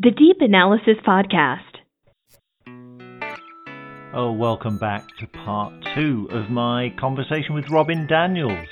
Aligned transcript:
The 0.00 0.12
Deep 0.12 0.36
Analysis 0.38 0.94
Podcast. 1.04 1.58
Oh, 4.14 4.30
welcome 4.30 4.78
back 4.78 5.04
to 5.18 5.26
part 5.26 5.74
two 5.96 6.28
of 6.30 6.50
my 6.50 6.94
conversation 7.00 7.52
with 7.52 7.68
Robin 7.68 8.06
Daniels. 8.06 8.68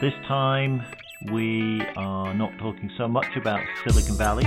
This 0.00 0.12
time 0.26 0.82
we 1.30 1.82
are 1.96 2.34
not 2.34 2.58
talking 2.58 2.90
so 2.98 3.06
much 3.06 3.36
about 3.36 3.60
Silicon 3.86 4.16
Valley, 4.16 4.44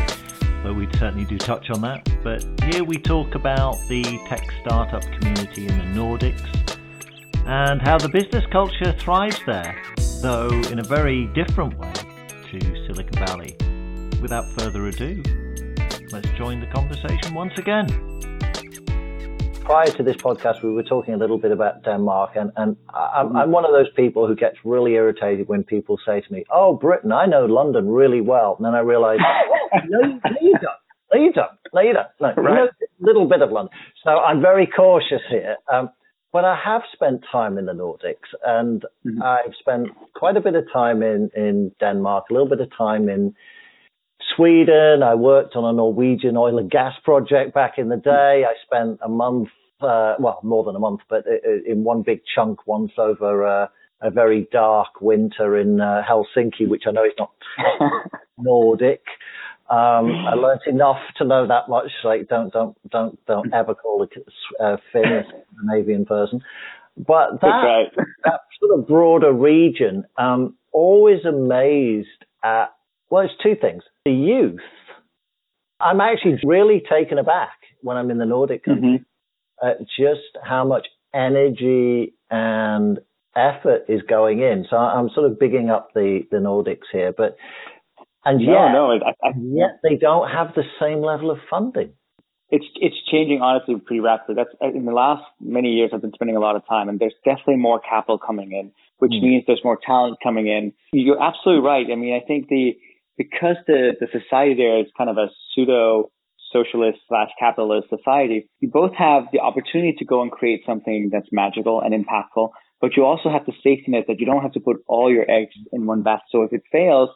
though 0.62 0.74
we 0.74 0.90
certainly 0.98 1.24
do 1.24 1.38
touch 1.38 1.70
on 1.70 1.80
that, 1.84 2.06
but 2.22 2.46
here 2.66 2.84
we 2.84 2.98
talk 2.98 3.36
about 3.36 3.78
the 3.88 4.04
tech 4.28 4.46
startup 4.60 5.04
community 5.04 5.68
in 5.68 5.78
the 5.78 5.86
Nordics 5.98 6.78
and 7.46 7.82
how 7.82 7.98
the 7.98 8.10
business 8.10 8.44
culture 8.52 8.92
thrives 9.00 9.40
there, 9.46 9.82
though 10.22 10.50
in 10.70 10.80
a 10.80 10.84
very 10.84 11.28
different 11.28 11.80
way 11.80 11.94
to 12.52 12.60
Silicon 12.88 13.26
Valley. 13.26 13.56
Without 14.22 14.52
further 14.60 14.86
ado, 14.88 15.24
let's 16.12 16.30
join 16.30 16.60
the 16.60 16.68
conversation 16.68 17.34
once 17.34 17.54
again. 17.58 17.88
Prior 19.64 19.86
to 19.88 20.04
this 20.04 20.16
podcast, 20.16 20.64
we 20.64 20.72
were 20.72 20.84
talking 20.84 21.14
a 21.14 21.18
little 21.18 21.38
bit 21.38 21.52
about 21.52 21.84
Denmark, 21.84 22.32
and, 22.36 22.52
and 22.58 22.76
I'm, 22.92 23.36
I'm 23.36 23.52
one 23.52 23.66
of 23.66 23.72
those 23.72 23.90
people 23.96 24.26
who 24.28 24.36
gets 24.36 24.58
really 24.66 24.94
irritated 24.94 25.48
when 25.48 25.64
people 25.64 26.00
say 26.04 26.22
to 26.22 26.34
me, 26.34 26.44
"Oh, 26.52 26.74
Britain, 26.74 27.12
I 27.12 27.28
know 27.28 27.46
London 27.46 27.88
really 27.88 28.22
well," 28.22 28.56
and 28.58 28.66
then 28.66 28.74
I 28.74 28.80
realize, 28.80 29.20
no, 29.88 30.00
no, 30.00 30.18
you 30.42 30.54
don't. 30.54 30.80
No, 31.14 31.20
you 31.20 31.32
don't. 31.32 31.52
No, 31.74 31.82
you 31.82 31.94
don't. 31.94 32.08
No, 32.20 32.30
you 32.36 32.56
know 32.56 32.66
a 32.66 33.06
little 33.06 33.28
bit 33.28 33.44
of 33.44 33.52
London. 33.52 33.72
So 34.04 34.10
I'm 34.10 34.42
very 34.42 34.66
cautious 34.66 35.22
here. 35.30 35.58
Um, 35.72 35.90
but 36.32 36.46
I 36.46 36.60
have 36.64 36.82
spent 36.94 37.24
time 37.32 37.58
in 37.58 37.66
the 37.66 37.74
Nordics, 37.74 38.30
and 38.44 38.84
mm-hmm. 39.06 39.22
I've 39.22 39.54
spent 39.60 39.90
quite 40.16 40.38
a 40.38 40.42
bit 40.42 40.56
of 40.56 40.66
time 40.74 41.04
in 41.04 41.30
in 41.36 41.72
Denmark, 41.80 42.26
a 42.30 42.34
little 42.34 42.50
bit 42.50 42.62
of 42.62 42.70
time 42.76 43.08
in 43.10 43.36
Sweden. 44.36 45.04
I 45.04 45.16
worked 45.16 45.56
on 45.56 45.66
a 45.66 45.74
Norwegian 45.74 46.38
oil 46.38 46.58
and 46.58 46.70
gas 46.70 46.94
project 47.04 47.54
back 47.54 47.74
in 47.78 47.90
the 47.90 47.98
day. 47.98 48.44
I 48.48 48.54
spent 48.66 49.00
a 49.04 49.10
month, 49.10 49.50
uh, 49.82 50.16
well, 50.20 50.40
more 50.44 50.64
than 50.64 50.76
a 50.76 50.80
month, 50.80 51.02
but 51.10 51.26
in 51.66 51.84
one 51.84 52.04
big 52.04 52.22
chunk 52.36 52.68
once 52.68 52.92
over 52.98 53.46
uh, 53.46 53.68
a 54.02 54.10
very 54.10 54.48
dark 54.52 55.02
winter 55.02 55.58
in 55.58 55.82
uh, 55.82 56.02
Helsinki, 56.10 56.68
which 56.68 56.84
I 56.88 56.92
know 56.92 57.04
is 57.04 57.14
not 57.18 57.32
Nordic. 58.38 59.02
Um, 59.70 60.26
I 60.26 60.34
learned 60.34 60.62
enough 60.66 60.98
to 61.18 61.26
know 61.26 61.48
that 61.48 61.70
much. 61.70 61.92
Like, 62.04 62.28
don't, 62.28 62.52
don't, 62.52 62.76
don't, 62.90 63.24
don't 63.28 63.54
ever 63.54 63.76
call 63.76 64.04
a 64.04 64.64
uh, 64.64 64.78
Finn 64.92 65.06
a 65.06 65.24
Scandinavian 65.24 66.06
person. 66.06 66.42
But 66.98 67.40
that, 67.42 67.48
right. 67.48 67.88
that 68.24 68.40
sort 68.60 68.80
of 68.80 68.88
broader 68.88 69.32
region, 69.32 70.06
um, 70.18 70.56
always 70.72 71.24
amazed 71.24 72.08
at 72.44 72.74
well, 73.10 73.24
it's 73.24 73.34
two 73.42 73.56
things. 73.60 73.84
The 74.06 74.12
youth, 74.12 74.60
I'm 75.80 76.02
actually 76.02 76.40
really 76.44 76.82
taken 76.90 77.18
aback 77.18 77.58
when 77.82 77.98
I'm 77.98 78.12
in 78.12 78.18
the 78.18 78.26
Nordic 78.26 78.64
countries 78.64 79.02
mm-hmm. 79.02 79.68
at 79.68 79.80
just 79.98 80.38
how 80.44 80.66
much 80.66 80.88
energy 81.14 82.14
and 82.30 83.00
effort 83.36 83.86
is 83.88 84.02
going 84.08 84.40
in. 84.40 84.66
So 84.70 84.76
I'm 84.76 85.10
sort 85.14 85.32
of 85.32 85.40
bigging 85.40 85.70
up 85.70 85.90
the, 85.94 86.22
the 86.32 86.38
Nordics 86.38 86.88
here, 86.92 87.14
but 87.16 87.38
and 88.26 88.40
no, 88.46 88.52
yet, 88.52 88.72
no, 88.74 88.92
I, 88.92 89.28
I, 89.28 89.32
yet 89.38 89.80
they 89.82 89.96
don't 89.96 90.30
have 90.30 90.54
the 90.54 90.64
same 90.80 91.02
level 91.02 91.32
of 91.32 91.38
funding. 91.50 91.94
It's 92.52 92.66
it's 92.76 92.96
changing 93.12 93.42
honestly 93.42 93.76
pretty 93.76 94.00
rapidly. 94.02 94.36
That's 94.36 94.76
in 94.76 94.86
the 94.86 94.92
last 94.92 95.24
many 95.40 95.70
years 95.70 95.92
I've 95.94 96.02
been 96.02 96.14
spending 96.14 96.36
a 96.36 96.40
lot 96.40 96.56
of 96.56 96.68
time, 96.68 96.90
and 96.90 97.00
there's 97.00 97.14
definitely 97.24 97.58
more 97.58 97.80
capital 97.80 98.18
coming 98.18 98.52
in, 98.52 98.72
which 98.98 99.12
mm. 99.12 99.22
means 99.22 99.44
there's 99.46 99.64
more 99.64 99.78
talent 99.86 100.18
coming 100.22 100.48
in. 100.48 100.74
You're 100.92 101.22
absolutely 101.22 101.64
right. 101.64 101.86
I 101.92 101.96
mean, 101.96 102.14
I 102.14 102.26
think 102.26 102.50
the 102.50 102.76
because 103.20 103.58
the, 103.68 103.92
the 104.00 104.08
society 104.08 104.56
there 104.56 104.80
is 104.80 104.88
kind 104.98 105.10
of 105.10 105.18
a 105.18 105.28
pseudo 105.52 106.10
socialist 106.54 107.00
slash 107.10 107.28
capitalist 107.38 107.90
society, 107.90 108.50
you 108.62 108.70
both 108.72 108.94
have 108.98 109.24
the 109.34 109.40
opportunity 109.42 109.94
to 110.00 110.06
go 110.06 110.22
and 110.24 110.32
create 110.32 110.62
something 110.66 111.10
that's 111.12 111.28
magical 111.32 111.82
and 111.82 111.94
impactful, 111.94 112.50
but 112.80 112.96
you 112.96 113.04
also 113.04 113.30
have 113.30 113.46
the 113.46 113.52
safety 113.62 113.86
net 113.90 114.06
that 114.08 114.20
you 114.20 114.26
don't 114.26 114.42
have 114.42 114.54
to 114.54 114.62
put 114.62 114.78
all 114.88 115.12
your 115.12 115.30
eggs 115.30 115.54
in 115.74 115.86
one 115.86 116.02
basket. 116.02 116.32
So 116.32 116.44
if 116.44 116.54
it 116.54 116.64
fails, 116.72 117.10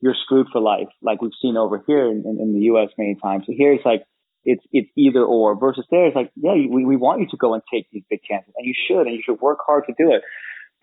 you're 0.00 0.14
screwed 0.14 0.46
for 0.52 0.60
life, 0.60 0.86
like 1.02 1.20
we've 1.20 1.36
seen 1.42 1.56
over 1.56 1.82
here 1.88 2.06
in, 2.06 2.22
in, 2.24 2.38
in 2.40 2.54
the 2.54 2.70
U.S. 2.70 2.90
many 2.96 3.16
times. 3.20 3.42
So 3.46 3.52
here 3.54 3.72
it's 3.72 3.84
like, 3.84 4.04
it's, 4.44 4.62
it's 4.70 4.88
either 4.96 5.24
or 5.24 5.58
versus 5.58 5.84
there 5.90 6.06
it's 6.06 6.14
like, 6.14 6.30
yeah, 6.36 6.54
we, 6.54 6.84
we 6.84 6.96
want 6.96 7.20
you 7.20 7.26
to 7.32 7.36
go 7.36 7.54
and 7.54 7.62
take 7.70 7.88
these 7.90 8.04
big 8.08 8.20
chances 8.22 8.54
and 8.56 8.64
you 8.64 8.74
should, 8.86 9.08
and 9.08 9.14
you 9.16 9.22
should 9.26 9.40
work 9.40 9.58
hard 9.66 9.84
to 9.88 9.94
do 9.98 10.14
it. 10.14 10.22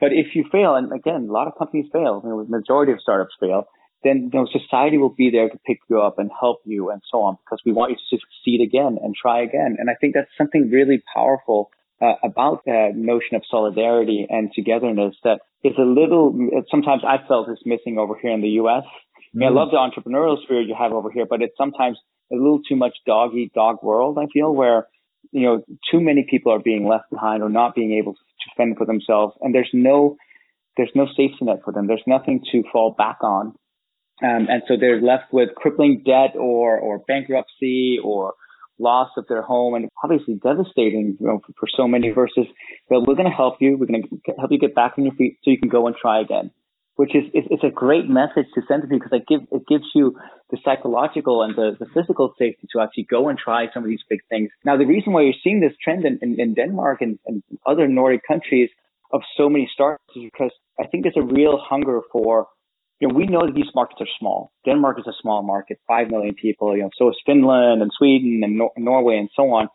But 0.01 0.11
if 0.11 0.35
you 0.35 0.44
fail, 0.51 0.75
and 0.75 0.91
again, 0.91 1.28
a 1.29 1.31
lot 1.31 1.47
of 1.47 1.53
companies 1.57 1.85
fail, 1.94 2.19
you 2.22 2.29
know, 2.29 2.44
the 2.44 2.49
majority 2.49 2.91
of 2.91 2.99
startups 2.99 3.33
fail, 3.39 3.63
then 4.05 4.29
you 4.31 4.39
know, 4.39 4.47
society 4.51 4.97
will 4.97 5.09
be 5.09 5.31
there 5.31 5.49
to 5.49 5.57
pick 5.66 5.79
you 5.89 5.99
up 5.99 6.19
and 6.19 6.29
help 6.39 6.61
you 6.63 6.91
and 6.91 7.01
so 7.11 7.23
on 7.23 7.38
because 7.43 7.59
we 7.66 7.73
want 7.73 7.91
you 7.91 7.97
to 7.97 8.17
succeed 8.17 8.61
again 8.61 8.97
and 9.01 9.16
try 9.19 9.41
again. 9.41 9.77
And 9.79 9.89
I 9.89 9.95
think 9.99 10.13
that's 10.13 10.29
something 10.38 10.69
really 10.69 11.03
powerful 11.13 11.71
uh, 12.01 12.13
about 12.23 12.63
that 12.66 12.91
notion 12.95 13.35
of 13.35 13.41
solidarity 13.49 14.27
and 14.29 14.51
togetherness 14.53 15.16
that 15.23 15.39
is 15.63 15.73
a 15.79 15.81
little, 15.81 16.38
sometimes 16.69 17.01
I 17.05 17.17
felt 17.27 17.49
is 17.49 17.57
missing 17.66 17.97
over 17.97 18.13
here 18.21 18.31
in 18.31 18.41
the 18.41 18.61
U.S. 18.61 18.83
I, 18.85 19.21
mean, 19.33 19.49
I 19.49 19.51
love 19.51 19.69
the 19.71 19.77
entrepreneurial 19.77 20.41
spirit 20.43 20.67
you 20.67 20.75
have 20.77 20.93
over 20.93 21.09
here, 21.11 21.25
but 21.27 21.41
it's 21.41 21.57
sometimes 21.57 21.97
a 22.31 22.35
little 22.35 22.61
too 22.67 22.75
much 22.75 22.95
dog 23.07 23.33
eat 23.33 23.53
dog 23.53 23.77
world, 23.81 24.19
I 24.19 24.27
feel, 24.31 24.53
where, 24.53 24.87
you 25.31 25.47
know, 25.47 25.63
too 25.91 25.99
many 25.99 26.27
people 26.29 26.51
are 26.51 26.59
being 26.59 26.87
left 26.87 27.09
behind 27.09 27.41
or 27.41 27.49
not 27.49 27.73
being 27.73 27.93
able 27.93 28.13
to 28.13 28.19
fend 28.55 28.77
for 28.77 28.85
themselves. 28.85 29.33
And 29.41 29.55
there's 29.55 29.69
no, 29.73 30.17
there's 30.77 30.91
no 30.93 31.07
safety 31.07 31.39
net 31.41 31.61
for 31.63 31.73
them. 31.73 31.87
There's 31.87 32.03
nothing 32.05 32.43
to 32.51 32.63
fall 32.72 32.93
back 32.95 33.17
on. 33.23 33.55
Um, 34.23 34.47
and 34.49 34.63
so 34.67 34.75
they're 34.79 35.01
left 35.01 35.33
with 35.33 35.49
crippling 35.55 36.03
debt 36.05 36.35
or, 36.35 36.77
or 36.77 36.99
bankruptcy 36.99 37.99
or 38.03 38.33
loss 38.79 39.09
of 39.17 39.25
their 39.27 39.41
home 39.41 39.73
and 39.73 39.89
obviously 40.03 40.35
devastating 40.35 41.17
you 41.19 41.27
know, 41.27 41.39
for, 41.45 41.53
for 41.59 41.67
so 41.75 41.87
many 41.87 42.09
versus, 42.09 42.45
well, 42.89 43.03
we're 43.05 43.15
going 43.15 43.29
to 43.29 43.35
help 43.35 43.55
you. 43.59 43.77
We're 43.77 43.87
going 43.87 44.03
to 44.03 44.33
help 44.37 44.51
you 44.51 44.59
get 44.59 44.75
back 44.75 44.93
on 44.97 45.05
your 45.05 45.13
feet 45.15 45.37
so 45.43 45.51
you 45.51 45.59
can 45.59 45.69
go 45.69 45.87
and 45.87 45.95
try 45.95 46.21
again, 46.21 46.51
which 46.95 47.15
is, 47.15 47.23
it's, 47.33 47.63
a 47.63 47.69
great 47.69 48.07
message 48.09 48.47
to 48.55 48.61
send 48.67 48.83
to 48.83 48.87
people 48.87 49.07
because 49.09 49.19
it, 49.19 49.27
give, 49.27 49.47
it 49.51 49.67
gives 49.67 49.85
you 49.93 50.17
the 50.49 50.57
psychological 50.63 51.41
and 51.41 51.55
the, 51.55 51.75
the 51.79 51.85
physical 51.93 52.33
safety 52.37 52.67
to 52.71 52.81
actually 52.81 53.07
go 53.09 53.29
and 53.29 53.37
try 53.37 53.67
some 53.73 53.83
of 53.83 53.89
these 53.89 54.03
big 54.09 54.19
things. 54.29 54.49
Now, 54.63 54.77
the 54.77 54.85
reason 54.85 55.13
why 55.13 55.23
you're 55.23 55.33
seeing 55.43 55.61
this 55.61 55.73
trend 55.83 56.05
in, 56.05 56.19
in, 56.21 56.39
in 56.39 56.53
Denmark 56.53 57.01
and, 57.01 57.19
and 57.25 57.43
other 57.65 57.87
Nordic 57.87 58.21
countries 58.27 58.69
of 59.11 59.21
so 59.37 59.49
many 59.49 59.69
startups 59.73 60.03
is 60.15 60.23
because 60.23 60.51
I 60.79 60.87
think 60.87 61.03
there's 61.03 61.17
a 61.17 61.33
real 61.33 61.57
hunger 61.57 62.01
for 62.11 62.47
you 63.00 63.07
know, 63.07 63.13
we 63.13 63.28
know 63.28 63.45
that 63.45 63.56
these 63.56 63.73
markets 63.75 64.01
are 64.01 64.07
small. 64.19 64.51
Denmark 64.66 65.00
is 65.00 65.07
a 65.07 65.13
small 65.22 65.44
market, 65.44 65.79
5 65.88 66.09
million 66.09 66.35
people, 66.35 66.75
you 66.75 66.83
know, 66.83 66.89
so 66.97 67.09
is 67.09 67.17
Finland 67.25 67.81
and 67.81 67.91
Sweden 67.97 68.41
and 68.44 68.57
Nor- 68.57 68.73
Norway 68.78 69.17
and 69.17 69.29
so 69.35 69.44
on. 69.51 69.67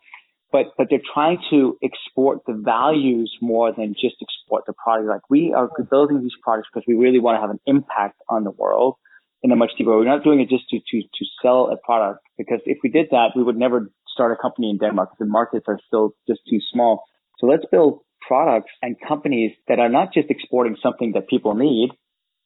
But, 0.51 0.73
but 0.77 0.87
they're 0.89 0.99
trying 1.13 1.37
to 1.49 1.77
export 1.81 2.39
the 2.45 2.53
values 2.53 3.33
more 3.41 3.71
than 3.71 3.93
just 3.93 4.15
export 4.21 4.65
the 4.65 4.73
product. 4.73 5.07
Like 5.07 5.29
we 5.29 5.53
are 5.55 5.69
building 5.89 6.21
these 6.21 6.35
products 6.43 6.67
because 6.73 6.85
we 6.87 6.95
really 6.95 7.19
want 7.19 7.37
to 7.37 7.41
have 7.41 7.51
an 7.51 7.59
impact 7.65 8.19
on 8.27 8.43
the 8.43 8.51
world 8.51 8.95
in 9.43 9.51
a 9.51 9.55
much 9.55 9.71
deeper 9.77 9.91
way. 9.91 9.97
We're 9.97 10.05
not 10.05 10.23
doing 10.23 10.41
it 10.41 10.49
just 10.49 10.67
to, 10.69 10.79
to, 10.79 11.01
to 11.01 11.25
sell 11.41 11.71
a 11.71 11.77
product 11.77 12.19
because 12.37 12.59
if 12.65 12.79
we 12.83 12.89
did 12.89 13.07
that, 13.11 13.29
we 13.35 13.43
would 13.43 13.55
never 13.57 13.91
start 14.13 14.37
a 14.37 14.41
company 14.41 14.69
in 14.69 14.77
Denmark 14.77 15.11
because 15.11 15.25
the 15.25 15.31
markets 15.31 15.65
are 15.67 15.79
still 15.87 16.15
just 16.27 16.41
too 16.49 16.59
small. 16.73 17.03
So 17.39 17.47
let's 17.47 17.63
build 17.71 18.01
products 18.27 18.71
and 18.81 18.95
companies 19.07 19.51
that 19.67 19.79
are 19.79 19.89
not 19.89 20.13
just 20.13 20.29
exporting 20.29 20.75
something 20.83 21.13
that 21.13 21.27
people 21.27 21.55
need, 21.55 21.89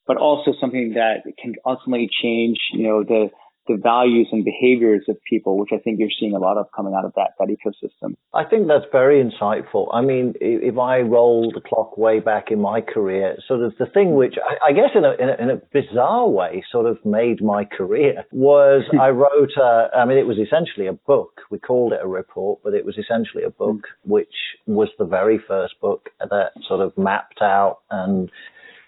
but 0.06 0.16
also 0.16 0.52
something 0.60 0.94
that 0.94 1.22
can 1.42 1.54
ultimately 1.64 2.08
change, 2.22 2.58
you 2.72 2.86
know, 2.86 3.02
the 3.02 3.30
the 3.66 3.76
values 3.76 4.28
and 4.32 4.44
behaviors 4.44 5.04
of 5.08 5.16
people, 5.28 5.58
which 5.58 5.70
I 5.72 5.78
think 5.78 5.98
you're 5.98 6.08
seeing 6.18 6.34
a 6.34 6.38
lot 6.38 6.56
of 6.56 6.66
coming 6.74 6.94
out 6.94 7.04
of 7.04 7.12
that 7.14 7.30
that 7.38 7.48
ecosystem. 7.48 8.14
I 8.34 8.44
think 8.44 8.68
that's 8.68 8.84
very 8.92 9.22
insightful. 9.22 9.88
I 9.92 10.02
mean, 10.02 10.34
if 10.40 10.78
I 10.78 11.00
roll 11.00 11.50
the 11.52 11.60
clock 11.60 11.96
way 11.98 12.20
back 12.20 12.50
in 12.50 12.60
my 12.60 12.80
career, 12.80 13.36
sort 13.46 13.62
of 13.62 13.74
the 13.78 13.86
thing 13.86 14.14
which 14.14 14.34
I, 14.42 14.70
I 14.70 14.72
guess 14.72 14.90
in 14.94 15.04
a, 15.04 15.12
in 15.12 15.28
a, 15.28 15.42
in 15.42 15.50
a 15.50 15.60
bizarre 15.72 16.28
way 16.28 16.64
sort 16.70 16.86
of 16.86 17.04
made 17.04 17.42
my 17.42 17.64
career 17.64 18.24
was 18.32 18.84
I 19.00 19.08
wrote. 19.08 19.50
A, 19.60 19.88
I 19.96 20.04
mean, 20.04 20.18
it 20.18 20.26
was 20.26 20.38
essentially 20.38 20.86
a 20.86 20.92
book. 20.92 21.40
We 21.50 21.58
called 21.58 21.92
it 21.92 22.00
a 22.02 22.08
report, 22.08 22.60
but 22.62 22.74
it 22.74 22.84
was 22.84 22.96
essentially 22.98 23.44
a 23.44 23.50
book, 23.50 23.76
mm. 23.76 23.82
which 24.04 24.34
was 24.66 24.88
the 24.98 25.04
very 25.04 25.38
first 25.38 25.74
book 25.80 26.10
that 26.20 26.52
sort 26.68 26.80
of 26.80 26.96
mapped 26.96 27.42
out 27.42 27.78
and 27.90 28.30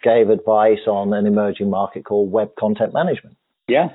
gave 0.03 0.31
advice 0.31 0.87
on 0.87 1.12
an 1.12 1.27
emerging 1.27 1.71
market 1.71 2.05
called 2.05 2.31
web 2.31 2.50
content 2.59 2.93
management. 2.93 3.37
Yeah. 3.67 3.89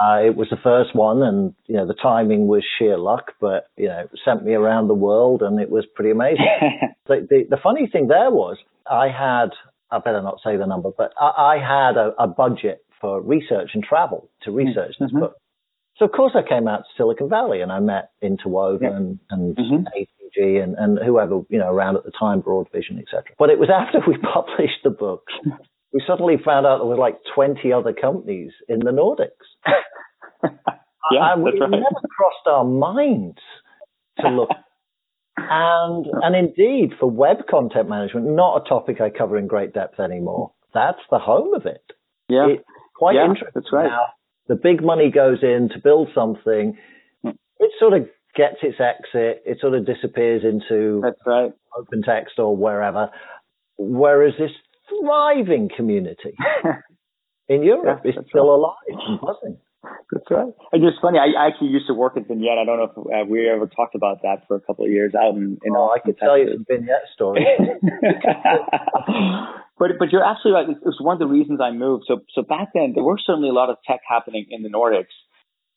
Uh, 0.00 0.22
it 0.24 0.36
was 0.36 0.48
the 0.50 0.56
first 0.62 0.94
one, 0.94 1.22
and 1.22 1.54
you 1.66 1.76
know 1.76 1.86
the 1.86 1.94
timing 1.94 2.46
was 2.46 2.64
sheer 2.78 2.96
luck, 2.96 3.32
but 3.40 3.68
you 3.76 3.88
know 3.88 4.08
sent 4.24 4.44
me 4.44 4.54
around 4.54 4.88
the 4.88 4.94
world, 4.94 5.42
and 5.42 5.60
it 5.60 5.68
was 5.68 5.84
pretty 5.94 6.10
amazing. 6.10 6.46
the, 7.06 7.26
the, 7.28 7.44
the 7.50 7.56
funny 7.62 7.86
thing 7.86 8.06
there 8.06 8.30
was 8.30 8.56
I 8.90 9.08
had 9.08 9.50
I 9.90 9.98
better 9.98 10.22
not 10.22 10.38
say 10.44 10.56
the 10.56 10.66
number, 10.66 10.90
but 10.96 11.12
I, 11.20 11.56
I 11.56 11.58
had 11.58 11.96
a, 11.96 12.12
a, 12.18 12.28
budget 12.28 12.84
for 13.00 13.20
research 13.20 13.70
and 13.74 13.82
travel 13.82 14.30
to 14.42 14.52
research 14.52 14.94
mm-hmm. 14.94 15.04
this 15.04 15.12
book. 15.12 15.34
So 15.96 16.04
of 16.04 16.12
course 16.12 16.32
I 16.34 16.48
came 16.48 16.68
out 16.68 16.78
to 16.78 16.88
Silicon 16.96 17.28
Valley 17.28 17.60
and 17.60 17.72
I 17.72 17.80
met 17.80 18.10
Interwoven 18.22 18.82
yeah. 18.82 18.96
and, 18.96 19.18
and 19.30 19.56
mm-hmm. 19.56 19.86
And, 20.36 20.74
and 20.78 20.98
whoever, 21.04 21.42
you 21.48 21.58
know, 21.58 21.70
around 21.70 21.96
at 21.96 22.04
the 22.04 22.12
time, 22.18 22.42
Broadvision, 22.42 22.98
etc. 22.98 23.24
But 23.38 23.50
it 23.50 23.58
was 23.58 23.68
after 23.74 23.98
we 24.06 24.16
published 24.18 24.82
the 24.84 24.90
book, 24.90 25.24
we 25.92 26.02
suddenly 26.06 26.36
found 26.44 26.66
out 26.66 26.78
there 26.78 26.86
were 26.86 26.96
like 26.96 27.18
20 27.34 27.72
other 27.72 27.92
companies 27.92 28.52
in 28.68 28.80
the 28.80 28.90
Nordics. 28.90 29.30
Yeah, 31.10 31.20
I, 31.20 31.36
that's 31.36 31.60
right. 31.60 31.70
never 31.70 32.08
crossed 32.16 32.46
our 32.46 32.64
minds 32.64 33.38
to 34.20 34.28
look. 34.28 34.50
and 35.36 36.06
and 36.22 36.36
indeed, 36.36 36.92
for 36.98 37.10
web 37.10 37.46
content 37.50 37.88
management, 37.88 38.26
not 38.26 38.62
a 38.64 38.68
topic 38.68 39.00
I 39.00 39.10
cover 39.10 39.36
in 39.38 39.46
great 39.46 39.72
depth 39.72 39.98
anymore. 39.98 40.52
That's 40.72 41.00
the 41.10 41.18
home 41.18 41.54
of 41.54 41.66
it. 41.66 41.82
Yeah, 42.28 42.46
it's 42.50 42.64
quite 42.94 43.16
yeah, 43.16 43.24
interesting. 43.24 43.50
That's 43.54 43.72
right. 43.72 43.86
Now, 43.88 44.06
the 44.46 44.54
big 44.54 44.82
money 44.84 45.10
goes 45.10 45.38
in 45.42 45.70
to 45.72 45.80
build 45.82 46.08
something. 46.14 46.78
Hmm. 47.22 47.30
It 47.58 47.72
sort 47.80 47.94
of 47.94 48.08
gets 48.34 48.56
its 48.62 48.78
exit. 48.80 49.42
It 49.44 49.58
sort 49.60 49.74
of 49.74 49.86
disappears 49.86 50.42
into 50.44 51.00
That's 51.02 51.20
right. 51.26 51.52
OpenText 51.76 52.38
or 52.38 52.56
wherever. 52.56 53.10
Whereas 53.78 54.34
this 54.38 54.50
thriving 54.88 55.68
community 55.74 56.34
in 57.48 57.62
Europe 57.62 58.02
Yeah, 58.04 58.10
is 58.10 58.16
still 58.28 58.54
alive 58.54 58.74
and 58.88 59.20
buzzing. 59.20 59.58
That's 60.12 60.26
right. 60.30 60.52
And 60.72 60.84
it's 60.84 60.98
funny. 61.00 61.18
I, 61.18 61.32
I 61.40 61.46
actually 61.48 61.68
used 61.68 61.86
to 61.86 61.94
work 61.94 62.16
at 62.16 62.28
Vignette. 62.28 62.58
I 62.60 62.64
don't 62.66 62.76
know 62.78 62.90
if 62.92 62.98
uh, 62.98 63.24
we 63.30 63.48
ever 63.48 63.66
talked 63.66 63.94
about 63.94 64.20
that 64.22 64.46
for 64.46 64.56
a 64.56 64.60
couple 64.60 64.84
of 64.84 64.90
years 64.90 65.14
out 65.14 65.34
in. 65.34 65.56
in 65.64 65.72
oh, 65.74 65.88
I 65.94 66.00
could 66.00 66.18
tell 66.18 66.36
you 66.36 66.52
some 66.52 66.66
vignette 66.68 67.06
stories. 67.14 67.46
but 69.78 69.90
but 69.98 70.12
you're 70.12 70.24
absolutely 70.24 70.60
right. 70.60 70.68
It 70.76 70.84
was 70.84 70.98
one 71.00 71.14
of 71.14 71.18
the 71.20 71.26
reasons 71.26 71.60
I 71.62 71.70
moved. 71.70 72.04
So 72.08 72.20
so 72.34 72.42
back 72.42 72.68
then 72.74 72.92
there 72.94 73.04
were 73.04 73.16
certainly 73.24 73.48
a 73.48 73.52
lot 73.52 73.70
of 73.70 73.76
tech 73.86 74.00
happening 74.06 74.46
in 74.50 74.62
the 74.62 74.68
Nordics, 74.68 75.14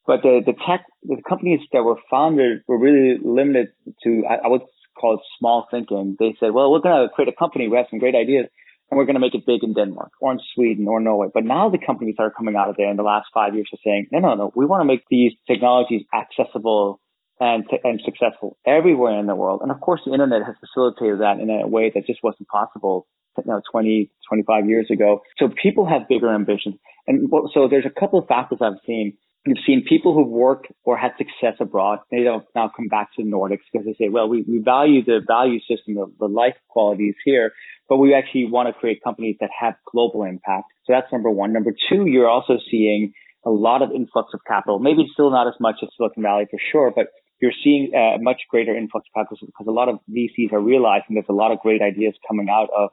but 0.06 0.22
the 0.22 0.42
the 0.46 0.54
tech 0.68 0.86
the 1.04 1.22
companies 1.28 1.62
that 1.72 1.84
were 1.84 1.98
founded 2.10 2.62
were 2.68 2.80
really 2.80 3.20
limited 3.24 3.70
to 4.04 4.24
I, 4.30 4.46
I 4.46 4.48
would 4.48 4.62
call 5.00 5.16
it 5.16 5.22
small 5.40 5.68
thinking. 5.70 6.16
They 6.20 6.36
said, 6.40 6.54
well, 6.54 6.72
we're 6.72 6.80
going 6.80 7.08
to 7.08 7.14
create 7.14 7.28
a 7.28 7.36
company. 7.38 7.68
We 7.68 7.78
have 7.78 7.88
some 7.90 8.00
great 8.00 8.16
ideas. 8.16 8.48
And 8.92 8.98
we're 8.98 9.06
going 9.06 9.16
to 9.16 9.20
make 9.22 9.34
it 9.34 9.46
big 9.46 9.64
in 9.64 9.74
Denmark 9.74 10.12
or 10.22 10.34
in 10.34 10.40
Sweden 10.54 10.88
or 10.88 11.00
Norway. 11.00 11.28
But 11.34 11.46
now 11.46 11.70
the 11.70 11.80
companies 11.84 12.16
that 12.18 12.24
are 12.24 12.32
coming 12.32 12.56
out 12.56 12.70
of 12.70 12.76
there 12.78 12.92
in 12.92 12.98
the 12.98 13.04
last 13.04 13.28
five 13.34 13.56
years 13.56 13.68
are 13.74 13.80
saying, 13.84 14.08
no, 14.12 14.20
no, 14.20 14.36
no, 14.36 14.52
we 14.56 14.66
want 14.66 14.82
to 14.82 14.86
make 14.86 15.04
these 15.10 15.32
technologies 15.48 16.04
accessible 16.14 17.00
and, 17.40 17.66
and 17.84 18.02
successful 18.06 18.58
everywhere 18.68 19.20
in 19.20 19.26
the 19.26 19.36
world. 19.36 19.62
And 19.64 19.72
of 19.72 19.80
course, 19.80 20.02
the 20.06 20.12
internet 20.12 20.44
has 20.46 20.56
facilitated 20.60 21.22
that 21.22 21.40
in 21.40 21.50
a 21.50 21.68
way 21.68 21.92
that 21.94 22.06
just 22.06 22.20
wasn't 22.22 22.50
possible, 22.50 23.08
you 23.38 23.44
know, 23.48 23.62
20, 23.72 24.12
25 24.30 24.70
years 24.70 24.88
ago. 24.92 25.22
So 25.40 25.50
people 25.50 25.88
have 25.88 26.08
bigger 26.08 26.32
ambitions. 26.32 26.76
And 27.08 27.32
so 27.54 27.68
there's 27.68 27.88
a 27.88 28.00
couple 28.00 28.20
of 28.20 28.28
factors 28.28 28.60
I've 28.62 28.80
seen. 28.86 29.18
You've 29.46 29.58
seen 29.68 29.84
people 29.88 30.14
who've 30.14 30.28
worked 30.32 30.68
or 30.86 30.98
had 30.98 31.12
success 31.18 31.56
abroad. 31.60 32.00
They 32.10 32.24
don't 32.24 32.46
now 32.56 32.72
come 32.74 32.88
back 32.88 33.10
to 33.16 33.24
the 33.24 33.30
Nordics 33.30 33.68
because 33.72 33.86
they 33.86 33.96
say, 34.00 34.10
well, 34.10 34.30
we, 34.30 34.44
we 34.48 34.60
value 34.64 35.04
the 35.04 35.20
value 35.26 35.60
system 35.60 35.98
of 35.98 36.12
the 36.18 36.28
life 36.28 36.56
qualities 36.70 37.16
here, 37.26 37.52
but 37.90 37.98
we 37.98 38.14
actually 38.14 38.46
want 38.46 38.68
to 38.68 38.74
create 38.74 39.04
companies 39.04 39.36
that 39.42 39.50
have 39.60 39.74
global 39.92 40.24
impact. 40.24 40.72
So 40.86 40.94
that's 40.94 41.12
number 41.12 41.30
one. 41.30 41.52
Number 41.52 41.72
two, 41.90 42.06
you're 42.06 42.30
also 42.30 42.58
seeing 42.72 43.12
a 43.46 43.50
lot 43.50 43.82
of 43.82 43.92
influx 43.92 44.32
of 44.34 44.40
capital. 44.48 44.80
Maybe 44.80 45.02
it's 45.02 45.12
still 45.12 45.30
not 45.30 45.48
as 45.48 45.56
much 45.60 45.76
as 45.84 45.90
Silicon 45.98 46.24
Valley 46.24 46.46
for 46.50 46.60
sure, 46.72 46.94
but 46.96 47.08
you're 47.42 47.52
seeing 47.64 47.92
uh, 47.94 48.16
a 48.16 48.20
much 48.20 48.44
greater 48.50 48.74
influx 48.76 49.06
of 49.10 49.20
capital 49.20 49.46
because 49.46 49.68
a 49.68 49.72
lot 49.72 49.90
of 49.90 50.00
VCs 50.10 50.54
are 50.54 50.62
realizing 50.62 51.16
there's 51.16 51.26
a 51.28 51.34
lot 51.34 51.52
of 51.52 51.60
great 51.60 51.82
ideas 51.82 52.14
coming 52.26 52.48
out 52.50 52.70
of, 52.76 52.92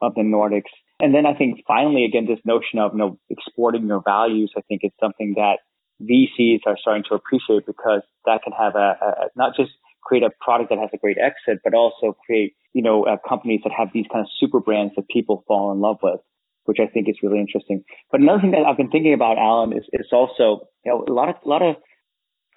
of 0.00 0.16
the 0.16 0.22
Nordics. 0.22 0.72
And 0.98 1.14
then 1.14 1.26
I 1.26 1.34
think 1.34 1.60
finally, 1.68 2.04
again, 2.04 2.26
this 2.26 2.40
notion 2.44 2.80
of, 2.80 2.92
you 2.92 2.98
know, 2.98 3.18
exporting 3.30 3.86
your 3.86 4.02
values, 4.04 4.52
I 4.56 4.62
think 4.62 4.80
is 4.82 4.90
something 5.00 5.34
that 5.36 5.58
VCs 6.02 6.60
are 6.66 6.76
starting 6.80 7.04
to 7.08 7.14
appreciate 7.14 7.66
because 7.66 8.02
that 8.26 8.42
can 8.42 8.52
have 8.52 8.74
a, 8.74 8.96
a 9.00 9.28
not 9.36 9.56
just 9.56 9.70
create 10.02 10.22
a 10.22 10.30
product 10.40 10.70
that 10.70 10.78
has 10.78 10.90
a 10.92 10.98
great 10.98 11.16
exit, 11.18 11.60
but 11.64 11.74
also 11.74 12.16
create, 12.26 12.54
you 12.72 12.82
know, 12.82 13.04
uh, 13.04 13.16
companies 13.26 13.60
that 13.64 13.72
have 13.72 13.88
these 13.94 14.06
kind 14.12 14.24
of 14.24 14.30
super 14.38 14.60
brands 14.60 14.92
that 14.96 15.08
people 15.08 15.44
fall 15.46 15.72
in 15.72 15.80
love 15.80 15.98
with, 16.02 16.20
which 16.64 16.78
I 16.80 16.86
think 16.86 17.08
is 17.08 17.16
really 17.22 17.38
interesting. 17.38 17.84
But 18.10 18.20
another 18.20 18.40
thing 18.40 18.50
that 18.52 18.64
I've 18.66 18.76
been 18.76 18.90
thinking 18.90 19.14
about, 19.14 19.38
Alan, 19.38 19.72
is, 19.72 19.84
is 19.92 20.08
also, 20.12 20.68
you 20.84 20.92
know, 20.92 21.04
a 21.08 21.12
lot 21.12 21.28
of, 21.28 21.36
a 21.44 21.48
lot 21.48 21.62
of 21.62 21.76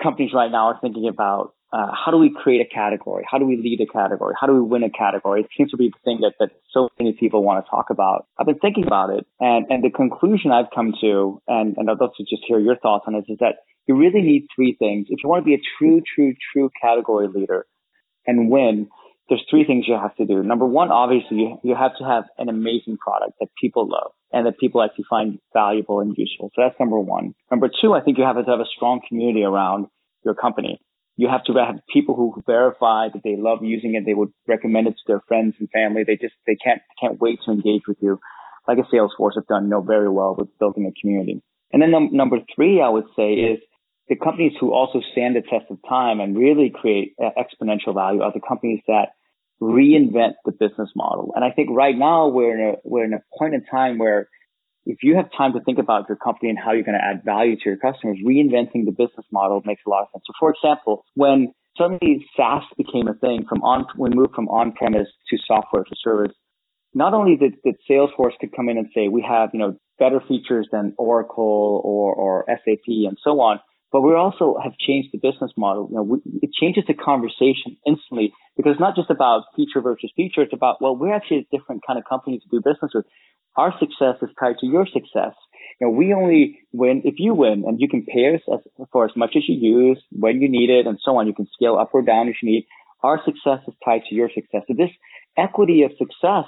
companies 0.02 0.32
right 0.34 0.52
now 0.52 0.68
are 0.68 0.80
thinking 0.82 1.08
about 1.08 1.54
uh, 1.74 1.92
how 1.92 2.12
do 2.12 2.18
we 2.18 2.30
create 2.30 2.62
a 2.62 2.74
category? 2.74 3.26
How 3.30 3.38
do 3.38 3.46
we 3.46 3.58
lead 3.58 3.82
a 3.82 3.92
category? 3.92 4.34
How 4.40 4.48
do 4.48 4.54
we 4.54 4.62
win 4.62 4.84
a 4.84 4.90
category? 4.90 5.42
It 5.42 5.48
seems 5.58 5.72
to 5.72 5.78
be 5.78 5.90
the 5.90 6.00
thing 6.06 6.20
that, 6.22 6.34
that 6.40 6.52
so 6.72 6.90
many 7.00 7.14
people 7.14 7.44
want 7.44 7.66
to 7.66 7.70
talk 7.70 7.88
about. 7.90 8.28
I've 8.38 8.46
been 8.46 8.60
thinking 8.60 8.86
about 8.86 9.10
it 9.10 9.26
and, 9.40 9.66
and 9.70 9.84
the 9.84 9.90
conclusion 9.90 10.52
I've 10.52 10.72
come 10.74 10.94
to, 11.02 11.42
and, 11.48 11.76
and 11.78 11.90
I'd 11.90 12.00
love 12.00 12.12
to 12.18 12.24
just 12.24 12.44
hear 12.48 12.60
your 12.60 12.78
thoughts 12.78 13.06
on 13.08 13.14
this, 13.14 13.26
is 13.28 13.38
that 13.40 13.56
you 13.88 13.96
really 13.96 14.22
need 14.22 14.48
three 14.56 14.76
things. 14.78 15.08
If 15.10 15.20
you 15.24 15.30
want 15.30 15.44
to 15.44 15.46
be 15.46 15.56
a 15.56 15.62
true, 15.78 16.02
true, 16.16 16.34
true 16.54 16.70
category 16.82 17.28
leader 17.28 17.66
and 18.26 18.50
win, 18.50 18.88
there's 19.28 19.44
three 19.50 19.66
things 19.66 19.86
you 19.88 19.96
have 19.96 20.16
to 20.18 20.26
do. 20.26 20.44
Number 20.44 20.66
one, 20.66 20.92
obviously, 20.92 21.38
you, 21.38 21.60
you 21.64 21.76
have 21.76 21.98
to 21.98 22.04
have 22.04 22.26
an 22.38 22.48
amazing 22.48 22.98
product 22.98 23.34
that 23.40 23.50
people 23.60 23.88
love 23.90 24.12
and 24.32 24.46
that 24.46 24.60
people 24.60 24.84
actually 24.84 25.06
find 25.10 25.40
valuable 25.54 26.00
and 26.00 26.16
useful. 26.18 26.52
So 26.56 26.62
that's 26.62 26.80
number 26.80 27.00
one. 27.00 27.34
Number 27.50 27.70
two, 27.82 27.94
I 27.94 28.02
think 28.02 28.18
you 28.18 28.24
have 28.24 28.36
to 28.36 28.50
have 28.50 28.60
a 28.60 28.70
strong 28.76 29.02
community 29.08 29.44
around 29.44 29.88
your 30.24 30.36
company. 30.36 30.80
You 31.18 31.30
have 31.30 31.44
to 31.46 31.54
have 31.54 31.80
people 31.92 32.16
who 32.16 32.44
verify 32.46 33.08
that 33.14 33.24
they 33.24 33.36
love 33.38 33.60
using 33.64 33.96
it. 33.96 34.06
They 34.06 34.14
would 34.14 34.34
recommend 34.48 34.88
it 34.88 34.92
to 34.92 35.04
their 35.08 35.22
friends 35.28 35.56
and 35.60 35.70
family. 35.70 36.04
They 36.04 36.18
just, 36.18 36.36
they 36.46 36.56
can't, 36.56 36.82
can't 37.02 37.20
wait 37.22 37.40
to 37.46 37.52
engage 37.52 37.84
with 37.88 37.98
you. 38.02 38.20
Like 38.68 38.80
a 38.80 38.96
Salesforce 38.96 39.36
have 39.36 39.48
done, 39.48 39.70
know, 39.70 39.82
very 39.82 40.10
well 40.10 40.36
with 40.38 40.50
building 40.60 40.86
a 40.86 41.00
community. 41.00 41.42
And 41.72 41.82
then 41.82 41.92
num- 41.92 42.10
number 42.12 42.40
three, 42.56 42.82
I 42.82 42.90
would 42.90 43.06
say 43.16 43.34
is 43.34 43.60
the 44.08 44.16
companies 44.16 44.54
who 44.60 44.74
also 44.74 45.02
stand 45.12 45.36
the 45.36 45.42
test 45.42 45.66
of 45.70 45.78
time 45.88 46.20
and 46.20 46.38
really 46.38 46.72
create 46.74 47.14
uh, 47.24 47.30
exponential 47.38 47.94
value 47.94 48.22
are 48.22 48.34
the 48.34 48.42
companies 48.46 48.82
that 48.88 49.10
reinvent 49.62 50.34
the 50.44 50.52
business 50.52 50.90
model. 50.96 51.32
And 51.36 51.46
I 51.46 51.52
think 51.52 51.70
right 51.72 51.98
now 51.98 52.28
we're 52.28 52.58
in 52.58 52.74
a, 52.74 52.78
we're 52.84 53.06
in 53.06 53.14
a 53.14 53.24
point 53.38 53.54
in 53.54 53.64
time 53.66 53.98
where 53.98 54.28
if 54.86 55.00
you 55.02 55.16
have 55.16 55.26
time 55.36 55.54
to 55.54 55.60
think 55.62 55.80
about 55.80 56.08
your 56.08 56.18
company 56.18 56.50
and 56.50 56.60
how 56.60 56.72
you're 56.72 56.84
going 56.84 56.98
to 56.98 57.04
add 57.04 57.24
value 57.26 57.56
to 57.56 57.62
your 57.66 57.78
customers, 57.78 58.18
reinventing 58.26 58.86
the 58.86 58.92
business 58.92 59.26
model 59.32 59.62
makes 59.66 59.82
a 59.86 59.90
lot 59.90 60.04
of 60.04 60.08
sense. 60.14 60.24
So 60.28 60.34
for 60.40 60.54
example, 60.54 61.04
when 61.16 61.54
suddenly 61.78 62.26
SaaS 62.38 62.64
became 62.78 63.08
a 63.08 63.14
thing 63.14 63.46
from 63.50 63.62
on, 63.64 63.86
we 63.98 64.10
moved 64.10 64.36
from 64.36 64.48
on-premise 64.48 65.08
to 65.30 65.38
software 65.46 65.84
to 65.84 65.96
service, 66.04 66.34
not 66.94 67.14
only 67.14 67.36
did, 67.36 67.56
did 67.64 67.76
Salesforce 67.90 68.38
could 68.40 68.56
come 68.56 68.70
in 68.70 68.78
and 68.78 68.88
say, 68.96 69.10
we 69.10 69.26
have, 69.28 69.50
you 69.54 69.60
know, 69.60 69.76
better 70.00 70.22
features 70.28 70.68
than 70.72 70.94
Oracle 70.98 71.82
or, 71.84 72.14
or 72.14 72.46
SAP 72.48 72.88
and 72.88 73.18
so 73.24 73.42
on, 73.42 73.60
but 73.92 74.02
we 74.02 74.14
also 74.14 74.56
have 74.62 74.74
changed 74.78 75.10
the 75.12 75.18
business 75.18 75.52
model. 75.58 75.88
You 75.90 75.96
know, 75.98 76.04
we, 76.04 76.18
it 76.42 76.52
changes 76.54 76.84
the 76.88 76.94
conversation 76.94 77.78
instantly 77.86 78.34
because 78.58 78.74
it's 78.74 78.80
not 78.80 78.96
just 78.96 79.10
about 79.10 79.44
feature 79.56 79.82
versus 79.82 80.12
feature. 80.16 80.42
It's 80.42 80.54
about, 80.54 80.82
well, 80.82 80.96
we're 80.96 81.14
actually 81.14 81.48
a 81.50 81.58
different 81.58 81.82
kind 81.86 82.00
of 82.00 82.06
company 82.06 82.40
to 82.40 82.46
do 82.52 82.62
business 82.64 82.92
with. 82.94 83.06
Our 83.58 83.74
success 83.80 84.16
is 84.22 84.30
tied 84.40 84.58
to 84.60 84.68
your 84.68 84.86
success. 84.86 85.34
You 85.80 85.88
know, 85.88 85.92
we 85.92 86.14
only 86.14 86.60
win 86.72 87.02
if 87.06 87.16
you 87.18 87.34
win 87.34 87.64
and 87.68 87.80
you 87.80 87.90
can 87.90 88.06
pay 88.06 88.36
us 88.36 88.42
as, 88.54 88.88
for 88.92 89.06
as 89.06 89.12
much 89.16 89.34
as 89.36 89.44
you 89.48 89.56
use, 89.56 90.02
when 90.12 90.42
you 90.42 90.50
need 90.50 90.70
it 90.70 90.88
and 90.88 91.00
so 91.04 91.18
on. 91.18 91.28
You 91.28 91.34
can 91.34 91.48
scale 91.54 91.78
up 91.78 91.90
or 91.94 92.02
down 92.02 92.28
if 92.28 92.38
you 92.42 92.50
need. 92.50 92.68
Our 93.04 93.22
success 93.24 93.60
is 93.68 93.74
tied 93.84 94.04
to 94.10 94.16
your 94.16 94.30
success. 94.34 94.64
So 94.68 94.74
this 94.78 94.92
equity 95.38 95.84
of 95.84 95.92
success, 95.98 96.46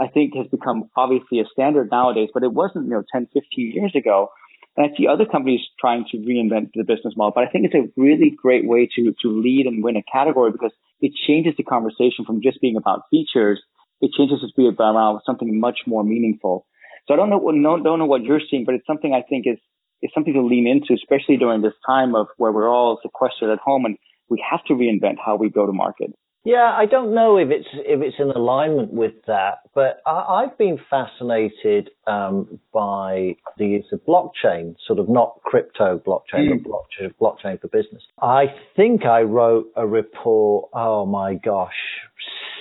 I 0.00 0.08
think 0.08 0.34
has 0.36 0.46
become 0.46 0.90
obviously 0.96 1.40
a 1.40 1.44
standard 1.52 1.90
nowadays, 1.90 2.30
but 2.32 2.42
it 2.42 2.52
wasn't, 2.52 2.86
you 2.86 2.92
know, 2.92 3.02
10, 3.12 3.28
15 3.32 3.72
years 3.72 3.92
ago. 3.94 4.30
And 4.76 4.86
I 4.86 4.96
see 4.96 5.06
other 5.06 5.26
companies 5.26 5.60
trying 5.78 6.06
to 6.12 6.18
reinvent 6.18 6.70
the 6.74 6.84
business 6.84 7.14
model, 7.16 7.32
but 7.34 7.44
I 7.44 7.50
think 7.50 7.66
it's 7.66 7.74
a 7.74 8.00
really 8.00 8.30
great 8.30 8.66
way 8.66 8.88
to, 8.96 9.14
to 9.22 9.28
lead 9.28 9.66
and 9.66 9.84
win 9.84 9.96
a 9.96 10.02
category 10.10 10.50
because 10.50 10.72
it 11.00 11.12
changes 11.26 11.54
the 11.56 11.62
conversation 11.62 12.24
from 12.24 12.40
just 12.42 12.60
being 12.60 12.76
about 12.76 13.02
features. 13.10 13.60
It 14.02 14.10
changes 14.18 14.40
it 14.42 14.48
to 14.48 14.52
be 14.56 14.68
about 14.68 15.22
something 15.24 15.58
much 15.58 15.78
more 15.86 16.04
meaningful. 16.04 16.66
So 17.06 17.14
I 17.14 17.16
don't 17.16 17.30
know, 17.30 17.38
no, 17.38 17.82
don't 17.82 17.98
know 17.98 18.06
what 18.06 18.22
you're 18.22 18.40
seeing, 18.50 18.64
but 18.64 18.74
it's 18.74 18.86
something 18.86 19.14
I 19.14 19.22
think 19.26 19.46
is, 19.46 19.58
is 20.02 20.10
something 20.14 20.34
to 20.34 20.42
lean 20.42 20.66
into, 20.66 20.92
especially 20.92 21.36
during 21.36 21.62
this 21.62 21.74
time 21.86 22.14
of 22.14 22.26
where 22.36 22.52
we're 22.52 22.68
all 22.68 22.98
sequestered 23.02 23.50
at 23.50 23.58
home 23.58 23.84
and 23.84 23.96
we 24.28 24.42
have 24.48 24.64
to 24.66 24.74
reinvent 24.74 25.16
how 25.24 25.36
we 25.36 25.48
go 25.48 25.66
to 25.66 25.72
market. 25.72 26.10
Yeah, 26.44 26.74
I 26.76 26.86
don't 26.86 27.14
know 27.14 27.36
if 27.36 27.50
it's 27.50 27.68
if 27.72 28.02
it's 28.02 28.16
in 28.18 28.30
alignment 28.30 28.92
with 28.92 29.12
that, 29.28 29.58
but 29.76 30.00
I, 30.04 30.46
have 30.48 30.58
been 30.58 30.76
fascinated 30.90 31.90
um, 32.08 32.58
by 32.72 33.36
the 33.58 33.66
use 33.66 33.86
of 33.92 34.00
blockchain, 34.04 34.74
sort 34.84 34.98
of 34.98 35.08
not 35.08 35.38
crypto 35.44 36.02
blockchain, 36.04 36.48
mm. 36.48 36.62
but 36.64 36.72
blockchain, 36.72 37.14
blockchain 37.20 37.60
for 37.60 37.68
business. 37.68 38.02
I 38.20 38.46
think 38.74 39.04
I 39.04 39.20
wrote 39.20 39.66
a 39.76 39.86
report. 39.86 40.70
Oh 40.74 41.06
my 41.06 41.34
gosh, 41.34 41.70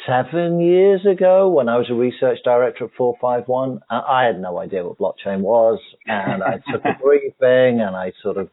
seven 0.08 0.60
years 0.60 1.06
ago 1.06 1.50
when 1.50 1.70
I 1.70 1.78
was 1.78 1.90
a 1.90 1.94
research 1.94 2.40
director 2.44 2.86
at 2.86 2.92
451. 2.98 3.82
I 3.90 4.26
had 4.26 4.40
no 4.40 4.58
idea 4.58 4.84
what 4.86 4.98
blockchain 4.98 5.42
was, 5.42 5.80
and 6.06 6.44
I 6.44 6.60
took 6.72 6.84
a 6.86 6.98
briefing 7.04 7.82
and 7.82 7.96
I 7.96 8.14
sort 8.22 8.38
of 8.38 8.50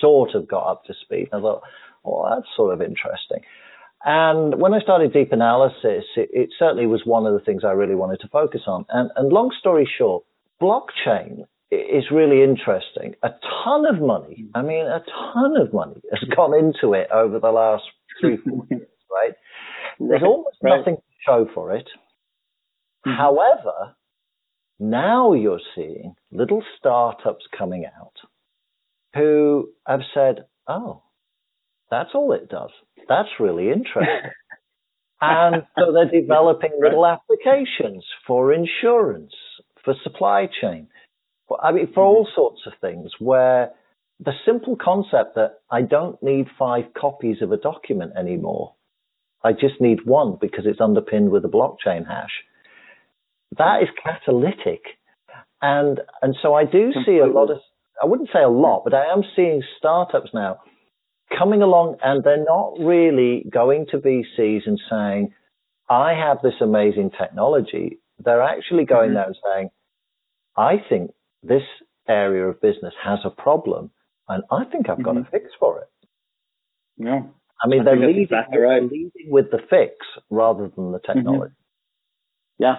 sort 0.00 0.34
of 0.34 0.48
got 0.48 0.66
up 0.66 0.84
to 0.86 0.94
speed. 1.04 1.28
I 1.32 1.40
thought, 1.40 1.62
well, 2.02 2.30
that's 2.34 2.48
sort 2.56 2.74
of 2.74 2.80
interesting. 2.80 3.40
And 4.04 4.60
when 4.60 4.74
I 4.74 4.80
started 4.80 5.12
Deep 5.12 5.32
Analysis, 5.32 6.04
it, 6.16 6.28
it, 6.32 6.50
certainly 6.58 6.86
was 6.86 7.02
one 7.04 7.24
of 7.24 7.34
the 7.34 7.40
things 7.40 7.62
I 7.64 7.70
really 7.70 7.94
wanted 7.94 8.20
to 8.20 8.28
focus 8.28 8.62
on. 8.66 8.84
And, 8.88 9.10
and 9.14 9.32
long 9.32 9.54
story 9.60 9.88
short, 9.98 10.24
blockchain 10.60 11.44
is 11.70 12.04
really 12.10 12.42
interesting. 12.42 13.14
A 13.22 13.30
ton 13.64 13.86
of 13.86 14.00
money, 14.00 14.46
I 14.54 14.62
mean, 14.62 14.86
a 14.86 15.02
ton 15.32 15.56
of 15.56 15.72
money 15.72 16.02
has 16.10 16.28
gone 16.34 16.52
into 16.58 16.94
it 16.94 17.08
over 17.12 17.38
the 17.38 17.52
last 17.52 17.84
three, 18.20 18.38
four 18.38 18.66
years, 18.70 18.88
right? 20.02 20.20
There's 20.20 20.22
almost 20.22 20.56
right. 20.62 20.78
nothing 20.78 20.96
to 20.96 21.02
show 21.26 21.48
for 21.54 21.72
it. 21.72 21.88
Mm-hmm. 23.06 23.16
However, 23.16 23.94
now 24.78 25.32
you're 25.32 25.60
seeing 25.74 26.14
little 26.30 26.62
startups 26.78 27.44
coming 27.56 27.84
out 27.84 28.14
who 29.14 29.68
have 29.86 30.00
said, 30.14 30.44
oh, 30.66 31.02
that's 31.90 32.10
all 32.14 32.32
it 32.32 32.48
does. 32.48 32.70
That's 33.08 33.28
really 33.38 33.68
interesting. 33.70 34.30
and 35.20 35.64
so 35.78 35.92
they're 35.92 36.20
developing 36.20 36.72
little 36.80 37.06
applications 37.06 38.04
for 38.26 38.52
insurance, 38.52 39.34
for 39.84 39.94
supply 40.02 40.48
chain, 40.60 40.88
for, 41.48 41.62
I 41.62 41.72
mean, 41.72 41.92
for 41.92 42.02
all 42.02 42.26
sorts 42.34 42.62
of 42.66 42.72
things 42.80 43.10
where 43.18 43.72
the 44.20 44.32
simple 44.46 44.76
concept 44.76 45.34
that 45.34 45.60
I 45.70 45.82
don't 45.82 46.22
need 46.22 46.46
five 46.58 46.94
copies 46.98 47.42
of 47.42 47.52
a 47.52 47.56
document 47.56 48.12
anymore. 48.18 48.74
I 49.44 49.52
just 49.52 49.80
need 49.80 50.04
one 50.04 50.38
because 50.40 50.64
it's 50.66 50.80
underpinned 50.80 51.30
with 51.30 51.44
a 51.44 51.48
blockchain 51.48 52.06
hash. 52.06 52.30
That 53.58 53.82
is 53.82 53.88
catalytic. 54.02 54.82
And, 55.60 56.00
and 56.20 56.36
so 56.42 56.54
I 56.54 56.64
do 56.64 56.92
see 57.04 57.18
a 57.18 57.26
lot 57.26 57.50
of, 57.50 57.58
I 58.02 58.06
wouldn't 58.06 58.30
say 58.32 58.42
a 58.42 58.48
lot, 58.48 58.82
but 58.84 58.94
I 58.94 59.12
am 59.12 59.22
seeing 59.36 59.62
startups 59.78 60.30
now 60.32 60.58
coming 61.36 61.62
along 61.62 61.96
and 62.02 62.22
they're 62.24 62.44
not 62.44 62.74
really 62.78 63.44
going 63.50 63.86
to 63.90 63.98
VCs 63.98 64.66
and 64.66 64.80
saying, 64.90 65.34
I 65.88 66.14
have 66.14 66.38
this 66.42 66.54
amazing 66.60 67.10
technology. 67.18 67.98
They're 68.18 68.42
actually 68.42 68.84
going 68.84 69.10
mm-hmm. 69.10 69.14
there 69.14 69.26
and 69.26 69.36
saying, 69.44 69.70
I 70.56 70.76
think 70.88 71.12
this 71.42 71.62
area 72.08 72.46
of 72.48 72.60
business 72.60 72.94
has 73.02 73.20
a 73.24 73.30
problem 73.30 73.90
and 74.28 74.42
I 74.50 74.64
think 74.64 74.88
I've 74.88 75.02
got 75.02 75.14
mm-hmm. 75.14 75.26
a 75.26 75.30
fix 75.30 75.50
for 75.58 75.80
it. 75.80 75.88
Yeah. 76.96 77.22
I 77.62 77.68
mean, 77.68 77.80
I 77.80 77.84
they're, 77.84 77.96
leading, 77.96 78.22
exactly 78.22 78.58
right. 78.58 78.82
leading 78.82 79.10
with 79.28 79.50
the 79.50 79.58
fix 79.70 79.94
rather 80.30 80.68
than 80.74 80.92
the 80.92 80.98
mm-hmm. 80.98 81.18
technology. 81.18 81.52
Mm-hmm. 81.52 82.64
Yeah. 82.64 82.74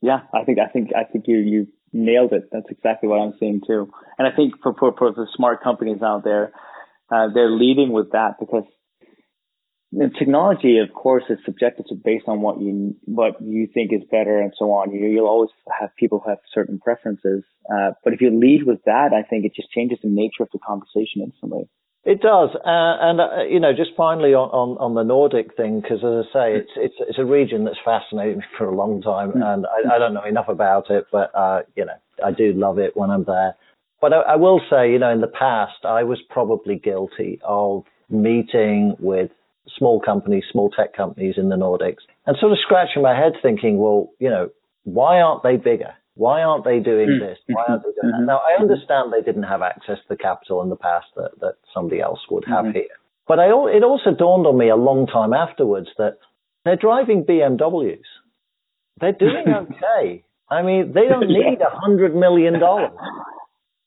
Yeah. 0.00 0.20
I 0.34 0.44
think, 0.44 0.58
I 0.58 0.68
think, 0.68 0.90
I 0.94 1.04
think 1.04 1.24
you, 1.28 1.38
you 1.38 1.66
nailed 1.92 2.32
it. 2.32 2.48
That's 2.52 2.70
exactly 2.70 3.08
what 3.08 3.20
I'm 3.20 3.34
seeing 3.38 3.60
too. 3.66 3.90
And 4.18 4.26
I 4.26 4.34
think 4.34 4.54
for, 4.62 4.74
for, 4.74 4.94
for 4.96 5.12
the 5.12 5.26
smart 5.34 5.62
companies 5.62 6.02
out 6.02 6.24
there, 6.24 6.52
uh, 7.10 7.28
they're 7.32 7.50
leading 7.50 7.92
with 7.92 8.12
that 8.12 8.36
because 8.40 8.64
the 9.92 10.10
technology, 10.18 10.78
of 10.78 10.94
course, 10.94 11.24
is 11.28 11.38
subjective 11.44 11.86
to 11.86 11.94
based 11.94 12.24
on 12.26 12.40
what 12.40 12.60
you 12.60 12.96
what 13.04 13.34
you 13.42 13.68
think 13.72 13.92
is 13.92 14.00
better 14.10 14.40
and 14.40 14.52
so 14.58 14.72
on. 14.72 14.90
You, 14.90 15.06
you'll 15.06 15.26
always 15.26 15.50
have 15.78 15.90
people 15.98 16.22
who 16.24 16.30
have 16.30 16.38
certain 16.54 16.78
preferences, 16.78 17.44
uh, 17.70 17.90
but 18.02 18.14
if 18.14 18.22
you 18.22 18.30
lead 18.30 18.64
with 18.64 18.82
that, 18.86 19.10
I 19.12 19.22
think 19.22 19.44
it 19.44 19.54
just 19.54 19.70
changes 19.70 19.98
the 20.02 20.08
nature 20.08 20.42
of 20.42 20.48
the 20.50 20.58
conversation 20.66 21.20
instantly. 21.20 21.68
It 22.04 22.20
does, 22.20 22.50
uh, 22.56 22.58
and 22.66 23.20
uh, 23.20 23.44
you 23.48 23.60
know, 23.60 23.72
just 23.72 23.90
finally 23.96 24.34
on, 24.34 24.50
on, 24.50 24.76
on 24.78 24.94
the 24.94 25.04
Nordic 25.04 25.56
thing, 25.56 25.80
because 25.80 25.98
as 25.98 26.26
I 26.26 26.32
say, 26.32 26.56
it's 26.58 26.70
it's 26.76 26.94
it's 26.98 27.18
a 27.18 27.24
region 27.24 27.64
that's 27.64 27.78
fascinated 27.84 28.38
me 28.38 28.44
for 28.58 28.66
a 28.66 28.74
long 28.74 29.02
time, 29.02 29.30
hmm. 29.30 29.42
and 29.42 29.66
I, 29.66 29.94
I 29.94 29.98
don't 30.00 30.12
know 30.12 30.24
enough 30.24 30.48
about 30.48 30.90
it, 30.90 31.06
but 31.12 31.30
uh, 31.32 31.60
you 31.76 31.84
know, 31.84 31.94
I 32.24 32.32
do 32.32 32.52
love 32.54 32.78
it 32.78 32.96
when 32.96 33.10
I'm 33.10 33.22
there. 33.22 33.54
But 34.00 34.12
I, 34.12 34.34
I 34.34 34.36
will 34.36 34.60
say, 34.68 34.90
you 34.90 34.98
know, 34.98 35.12
in 35.12 35.20
the 35.20 35.28
past, 35.28 35.84
I 35.84 36.02
was 36.02 36.20
probably 36.28 36.74
guilty 36.74 37.40
of 37.44 37.84
meeting 38.10 38.96
with 38.98 39.30
small 39.78 40.00
companies, 40.00 40.42
small 40.50 40.70
tech 40.70 40.96
companies 40.96 41.34
in 41.36 41.50
the 41.50 41.56
Nordics, 41.56 42.02
and 42.26 42.36
sort 42.40 42.50
of 42.50 42.58
scratching 42.60 43.02
my 43.02 43.16
head 43.16 43.34
thinking, 43.42 43.78
well, 43.78 44.10
you 44.18 44.28
know, 44.28 44.50
why 44.82 45.20
aren't 45.20 45.44
they 45.44 45.56
bigger? 45.56 45.94
Why 46.14 46.42
aren't 46.42 46.64
they 46.64 46.80
doing 46.80 47.18
hmm. 47.18 47.24
this? 47.24 47.38
Why 47.46 47.64
aren't 47.68 47.82
they 47.82 47.92
doing 48.00 48.12
that? 48.12 48.18
Mm-hmm. 48.18 48.26
Now, 48.26 48.40
I 48.44 48.60
understand 48.60 49.12
they 49.12 49.24
didn't 49.24 49.44
have 49.44 49.62
access 49.62 49.96
to 49.96 50.08
the 50.10 50.16
capital 50.16 50.62
in 50.62 50.68
the 50.68 50.76
past 50.76 51.06
that, 51.16 51.30
that 51.40 51.54
somebody 51.72 52.00
else 52.00 52.20
would 52.30 52.44
have 52.46 52.66
mm-hmm. 52.66 52.84
here. 52.84 52.96
But 53.26 53.38
I, 53.38 53.46
it 53.46 53.82
also 53.82 54.10
dawned 54.10 54.46
on 54.46 54.58
me 54.58 54.68
a 54.68 54.76
long 54.76 55.06
time 55.06 55.32
afterwards 55.32 55.88
that 55.96 56.18
they're 56.64 56.76
driving 56.76 57.24
BMWs. 57.24 58.04
They're 59.00 59.12
doing 59.12 59.44
okay. 59.70 60.24
I 60.50 60.62
mean, 60.62 60.92
they 60.94 61.08
don't 61.08 61.28
need 61.28 61.60
a 61.60 61.74
hundred 61.74 62.14
million 62.14 62.60
dollars. 62.60 62.92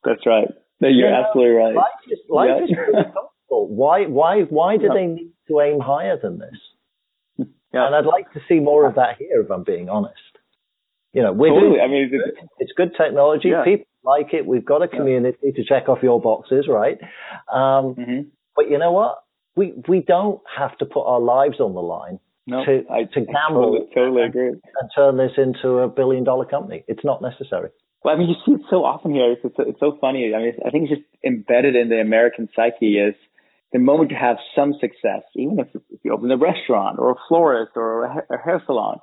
That's 0.03 0.25
right. 0.25 0.47
No, 0.81 0.87
you're 0.87 1.09
yeah, 1.09 1.23
absolutely 1.27 1.53
right. 1.53 1.75
Life 1.75 1.85
is, 2.11 2.19
life 2.27 2.49
yeah. 2.57 2.63
is 2.63 2.71
pretty 2.75 2.91
comfortable. 3.13 3.67
Why, 3.69 4.05
why, 4.05 4.41
why 4.49 4.77
do 4.77 4.89
they 4.89 5.05
need 5.05 5.31
to 5.47 5.61
aim 5.61 5.79
higher 5.79 6.17
than 6.21 6.39
this? 6.39 7.47
Yeah. 7.71 7.85
And 7.87 7.95
I'd 7.95 8.05
like 8.05 8.31
to 8.33 8.39
see 8.47 8.59
more 8.59 8.87
of 8.87 8.95
that 8.95 9.17
here, 9.19 9.41
if 9.41 9.51
I'm 9.51 9.63
being 9.63 9.89
honest. 9.89 10.15
You 11.15 11.23
know, 11.23 11.31
we're 11.31 11.47
totally. 11.47 11.77
doing, 11.77 11.81
I 11.81 11.87
mean, 11.87 12.09
it's, 12.11 12.39
it's 12.59 12.71
good 12.75 12.91
technology. 12.97 13.47
Yeah. 13.47 13.63
People 13.63 13.85
like 14.03 14.33
it. 14.33 14.45
We've 14.45 14.65
got 14.65 14.81
a 14.83 14.87
community 14.89 15.37
yeah. 15.41 15.51
to 15.55 15.63
check 15.63 15.87
off 15.87 15.99
your 16.03 16.19
boxes, 16.19 16.67
right? 16.67 16.99
Um, 17.47 17.95
mm-hmm. 17.95 18.19
But 18.53 18.69
you 18.69 18.77
know 18.77 18.91
what? 18.91 19.23
We 19.55 19.73
we 19.87 20.01
don't 20.01 20.41
have 20.57 20.77
to 20.79 20.85
put 20.85 21.05
our 21.05 21.21
lives 21.21 21.61
on 21.61 21.73
the 21.73 21.81
line 21.81 22.19
no, 22.45 22.65
to 22.65 22.83
I, 22.91 23.03
to 23.05 23.21
gamble 23.21 23.79
totally, 23.79 23.87
totally 23.95 24.21
and, 24.23 24.29
agree. 24.29 24.47
and 24.49 24.89
turn 24.93 25.15
this 25.15 25.31
into 25.37 25.79
a 25.79 25.87
billion 25.87 26.25
dollar 26.25 26.43
company. 26.43 26.83
It's 26.89 27.05
not 27.05 27.21
necessary. 27.21 27.69
Well, 28.03 28.13
I 28.13 28.17
mean, 28.17 28.27
you 28.27 28.35
see 28.45 28.59
it 28.59 28.67
so 28.69 28.83
often 28.83 29.13
here. 29.13 29.31
It's, 29.31 29.41
it's, 29.45 29.55
it's 29.57 29.79
so 29.79 29.97
funny. 30.01 30.33
I 30.35 30.39
mean, 30.39 30.53
I 30.67 30.69
think 30.69 30.89
it's 30.89 30.99
just 30.99 31.07
embedded 31.25 31.77
in 31.77 31.87
the 31.87 32.01
American 32.01 32.49
psyche 32.53 32.99
is 32.99 33.15
the 33.71 33.79
moment 33.79 34.11
you 34.11 34.17
have 34.19 34.37
some 34.53 34.73
success, 34.81 35.23
even 35.35 35.59
if, 35.59 35.67
if 35.73 35.99
you 36.03 36.13
open 36.13 36.29
a 36.29 36.37
restaurant 36.37 36.99
or 36.99 37.11
a 37.11 37.15
florist 37.29 37.71
or 37.75 38.03
a, 38.03 38.23
a 38.29 38.37
hair 38.37 38.61
salon, 38.65 38.99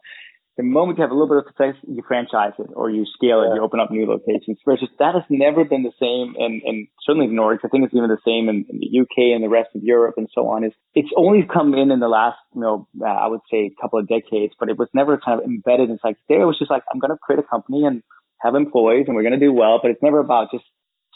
the 0.57 0.63
moment 0.63 0.99
you 0.99 1.03
have 1.03 1.11
a 1.11 1.15
little 1.15 1.29
bit 1.29 1.39
of 1.39 1.49
success, 1.49 1.81
you 1.89 2.03
franchise 2.07 2.53
it 2.59 2.69
or 2.77 2.91
you 2.91 3.07
scale 3.17 3.41
it, 3.41 3.57
you 3.57 3.63
open 3.63 3.81
up 3.81 3.91
new 3.91 4.05
locations. 4.05 4.59
Versus 4.67 4.89
that 4.99 5.15
has 5.15 5.25
never 5.31 5.65
been 5.65 5.83
the 5.83 5.97
same 5.97 6.37
in, 6.37 6.61
in 6.65 6.89
certainly 7.07 7.27
the 7.27 7.33
Nordics. 7.33 7.65
I 7.65 7.69
think 7.69 7.85
it's 7.85 7.95
even 7.95 8.11
the 8.11 8.21
same 8.21 8.51
in, 8.53 8.67
in, 8.69 8.77
the 8.81 9.01
UK 9.01 9.33
and 9.33 9.43
the 9.43 9.49
rest 9.49 9.71
of 9.75 9.83
Europe 9.83 10.17
and 10.19 10.29
so 10.35 10.49
on. 10.49 10.65
Is 10.65 10.73
it's 10.95 11.09
only 11.17 11.49
come 11.49 11.73
in 11.73 11.91
in 11.91 12.01
the 12.01 12.09
last, 12.09 12.37
you 12.55 12.61
know, 12.61 12.87
uh, 13.01 13.07
I 13.07 13.29
would 13.29 13.41
say 13.51 13.73
a 13.73 13.81
couple 13.81 13.99
of 13.99 14.09
decades, 14.09 14.53
but 14.61 14.69
it 14.69 14.79
was 14.79 14.89
never 14.93 15.17
kind 15.17 15.41
of 15.41 15.47
embedded 15.47 15.89
inside 15.89 16.17
there. 16.29 16.43
It 16.43 16.47
was 16.47 16.59
just 16.59 16.71
like, 16.71 16.83
I'm 16.93 17.01
going 17.01 17.13
to 17.13 17.19
create 17.19 17.41
a 17.41 17.49
company 17.49 17.85
and 17.85 18.03
have 18.41 18.55
employees 18.55 19.05
and 19.07 19.17
we're 19.17 19.23
going 19.23 19.39
to 19.39 19.41
do 19.41 19.53
well, 19.53 19.81
but 19.81 19.91
it's 19.91 20.03
never 20.03 20.19
about 20.19 20.51
just 20.53 20.65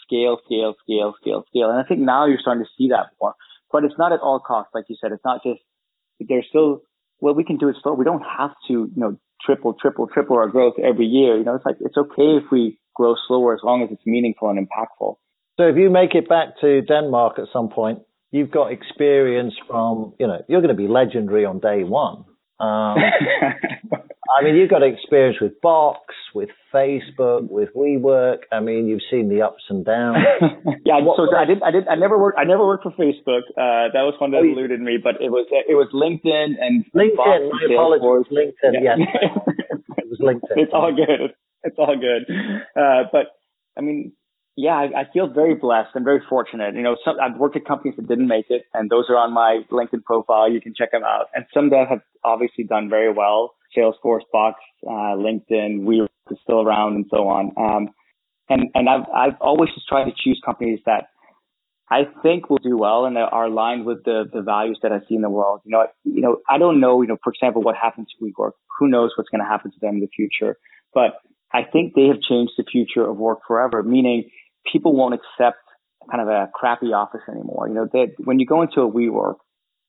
scale, 0.00 0.38
scale, 0.46 0.74
scale, 0.82 1.14
scale, 1.20 1.44
scale. 1.48 1.70
And 1.70 1.78
I 1.78 1.84
think 1.84 2.00
now 2.00 2.24
you're 2.24 2.40
starting 2.40 2.64
to 2.64 2.70
see 2.78 2.88
that 2.88 3.12
more, 3.20 3.34
but 3.70 3.84
it's 3.84 3.98
not 3.98 4.12
at 4.12 4.20
all 4.20 4.40
costs. 4.40 4.70
Like 4.72 4.84
you 4.88 4.96
said, 4.98 5.12
it's 5.12 5.24
not 5.24 5.42
just, 5.42 5.60
there's 6.20 6.46
still, 6.48 6.80
well, 7.20 7.34
we 7.34 7.44
can 7.44 7.58
do 7.58 7.68
it 7.68 7.76
slow. 7.82 7.92
We 7.92 8.04
don't 8.04 8.22
have 8.22 8.52
to, 8.68 8.72
you 8.72 8.92
know, 8.96 9.18
triple, 9.44 9.74
triple, 9.80 10.06
triple 10.06 10.36
our 10.36 10.48
growth 10.48 10.74
every 10.82 11.06
year. 11.06 11.36
You 11.36 11.44
know, 11.44 11.54
it's 11.54 11.66
like, 11.66 11.76
it's 11.80 11.96
okay 11.96 12.38
if 12.42 12.44
we 12.50 12.78
grow 12.94 13.14
slower 13.26 13.54
as 13.54 13.60
long 13.62 13.82
as 13.82 13.90
it's 13.90 14.06
meaningful 14.06 14.48
and 14.50 14.58
impactful. 14.58 15.16
So 15.58 15.68
if 15.68 15.76
you 15.76 15.90
make 15.90 16.14
it 16.14 16.28
back 16.28 16.60
to 16.60 16.82
Denmark 16.82 17.38
at 17.38 17.46
some 17.52 17.68
point, 17.68 18.00
you've 18.30 18.50
got 18.50 18.72
experience 18.72 19.54
from, 19.66 20.14
you 20.18 20.26
know, 20.26 20.42
you're 20.48 20.60
going 20.60 20.74
to 20.76 20.82
be 20.82 20.88
legendary 20.88 21.44
on 21.44 21.60
day 21.60 21.82
one. 21.84 22.24
Um, 22.58 22.96
I 24.38 24.44
mean, 24.44 24.56
you've 24.56 24.70
got 24.70 24.82
experience 24.82 25.38
with 25.40 25.60
Box, 25.60 26.14
with 26.34 26.48
Facebook, 26.72 27.50
with 27.50 27.70
WeWork. 27.74 28.48
I 28.52 28.60
mean, 28.60 28.86
you've 28.88 29.02
seen 29.10 29.28
the 29.28 29.42
ups 29.42 29.62
and 29.68 29.84
downs. 29.84 30.18
yeah, 30.84 31.00
what, 31.00 31.16
so 31.16 31.34
I 31.36 31.44
did, 31.44 31.62
I 31.62 31.70
did, 31.70 31.88
I 31.88 31.94
never 31.94 32.18
worked, 32.18 32.38
I 32.38 32.44
never 32.44 32.66
worked 32.66 32.82
for 32.82 32.92
Facebook. 32.92 33.42
Uh, 33.56 33.92
that 33.92 34.04
was 34.04 34.14
one 34.18 34.30
that 34.32 34.42
oh, 34.42 34.52
eluded 34.52 34.80
me, 34.80 34.98
but 35.02 35.20
it 35.20 35.30
was, 35.30 35.46
it 35.50 35.74
was 35.74 35.88
LinkedIn 35.94 36.56
and 36.60 36.84
LinkedIn. 36.94 37.16
Box 37.16 37.42
my 37.52 37.74
apologies, 37.74 38.32
LinkedIn. 38.32 38.82
Yeah. 38.82 38.96
Yes, 38.98 39.38
it 39.98 40.06
was 40.08 40.20
LinkedIn. 40.20 40.56
It's 40.56 40.72
all 40.72 40.94
good. 40.94 41.34
It's 41.62 41.76
all 41.78 41.96
good. 41.96 42.32
Uh, 42.76 43.08
but 43.10 43.26
I 43.76 43.80
mean, 43.80 44.12
yeah, 44.56 44.72
I, 44.72 45.00
I, 45.00 45.12
feel 45.12 45.28
very 45.28 45.54
blessed 45.54 45.90
and 45.94 46.04
very 46.04 46.22
fortunate. 46.28 46.74
You 46.74 46.82
know, 46.82 46.96
some, 47.04 47.16
I've 47.20 47.38
worked 47.38 47.56
at 47.56 47.66
companies 47.66 47.96
that 47.96 48.08
didn't 48.08 48.26
make 48.26 48.46
it, 48.48 48.62
and 48.72 48.88
those 48.88 49.04
are 49.10 49.16
on 49.16 49.32
my 49.32 49.60
LinkedIn 49.70 50.02
profile. 50.04 50.50
You 50.50 50.62
can 50.62 50.74
check 50.74 50.92
them 50.92 51.04
out. 51.04 51.26
And 51.34 51.44
some 51.52 51.68
that 51.70 51.88
have 51.90 52.00
obviously 52.24 52.64
done 52.64 52.88
very 52.88 53.12
well. 53.12 53.54
Salesforce, 53.76 54.22
Box, 54.32 54.60
uh, 54.86 55.14
LinkedIn, 55.16 55.84
we 55.84 56.06
is 56.30 56.38
still 56.42 56.60
around, 56.60 56.94
and 56.94 57.06
so 57.10 57.28
on. 57.28 57.52
Um, 57.56 57.88
and 58.48 58.70
and 58.74 58.88
I've 58.88 59.06
I've 59.14 59.40
always 59.40 59.70
just 59.74 59.86
tried 59.88 60.04
to 60.04 60.12
choose 60.16 60.40
companies 60.44 60.80
that 60.86 61.08
I 61.90 62.02
think 62.22 62.50
will 62.50 62.58
do 62.58 62.76
well 62.76 63.06
and 63.06 63.16
are 63.16 63.46
aligned 63.46 63.86
with 63.86 64.04
the 64.04 64.24
the 64.32 64.42
values 64.42 64.78
that 64.82 64.92
I 64.92 65.00
see 65.08 65.14
in 65.14 65.22
the 65.22 65.30
world. 65.30 65.60
You 65.64 65.72
know, 65.72 65.86
you 66.04 66.20
know, 66.20 66.38
I 66.48 66.58
don't 66.58 66.80
know. 66.80 67.02
You 67.02 67.08
know, 67.08 67.16
for 67.22 67.32
example, 67.32 67.62
what 67.62 67.76
happens 67.76 68.08
to 68.18 68.24
WeWork. 68.24 68.52
Who 68.78 68.88
knows 68.88 69.12
what's 69.16 69.30
going 69.30 69.40
to 69.40 69.48
happen 69.48 69.70
to 69.70 69.76
them 69.80 69.96
in 69.96 70.00
the 70.00 70.08
future? 70.08 70.56
But 70.92 71.18
I 71.52 71.62
think 71.62 71.94
they 71.94 72.06
have 72.06 72.20
changed 72.20 72.52
the 72.56 72.64
future 72.70 73.06
of 73.08 73.16
work 73.16 73.40
forever. 73.46 73.82
Meaning 73.82 74.30
people 74.70 74.94
won't 74.94 75.14
accept 75.14 75.58
kind 76.10 76.22
of 76.22 76.28
a 76.28 76.48
crappy 76.54 76.92
office 76.92 77.22
anymore. 77.28 77.68
You 77.68 77.74
know, 77.74 77.88
they, 77.92 78.14
when 78.22 78.38
you 78.38 78.46
go 78.46 78.62
into 78.62 78.80
a 78.80 78.90
WeWork, 78.90 79.36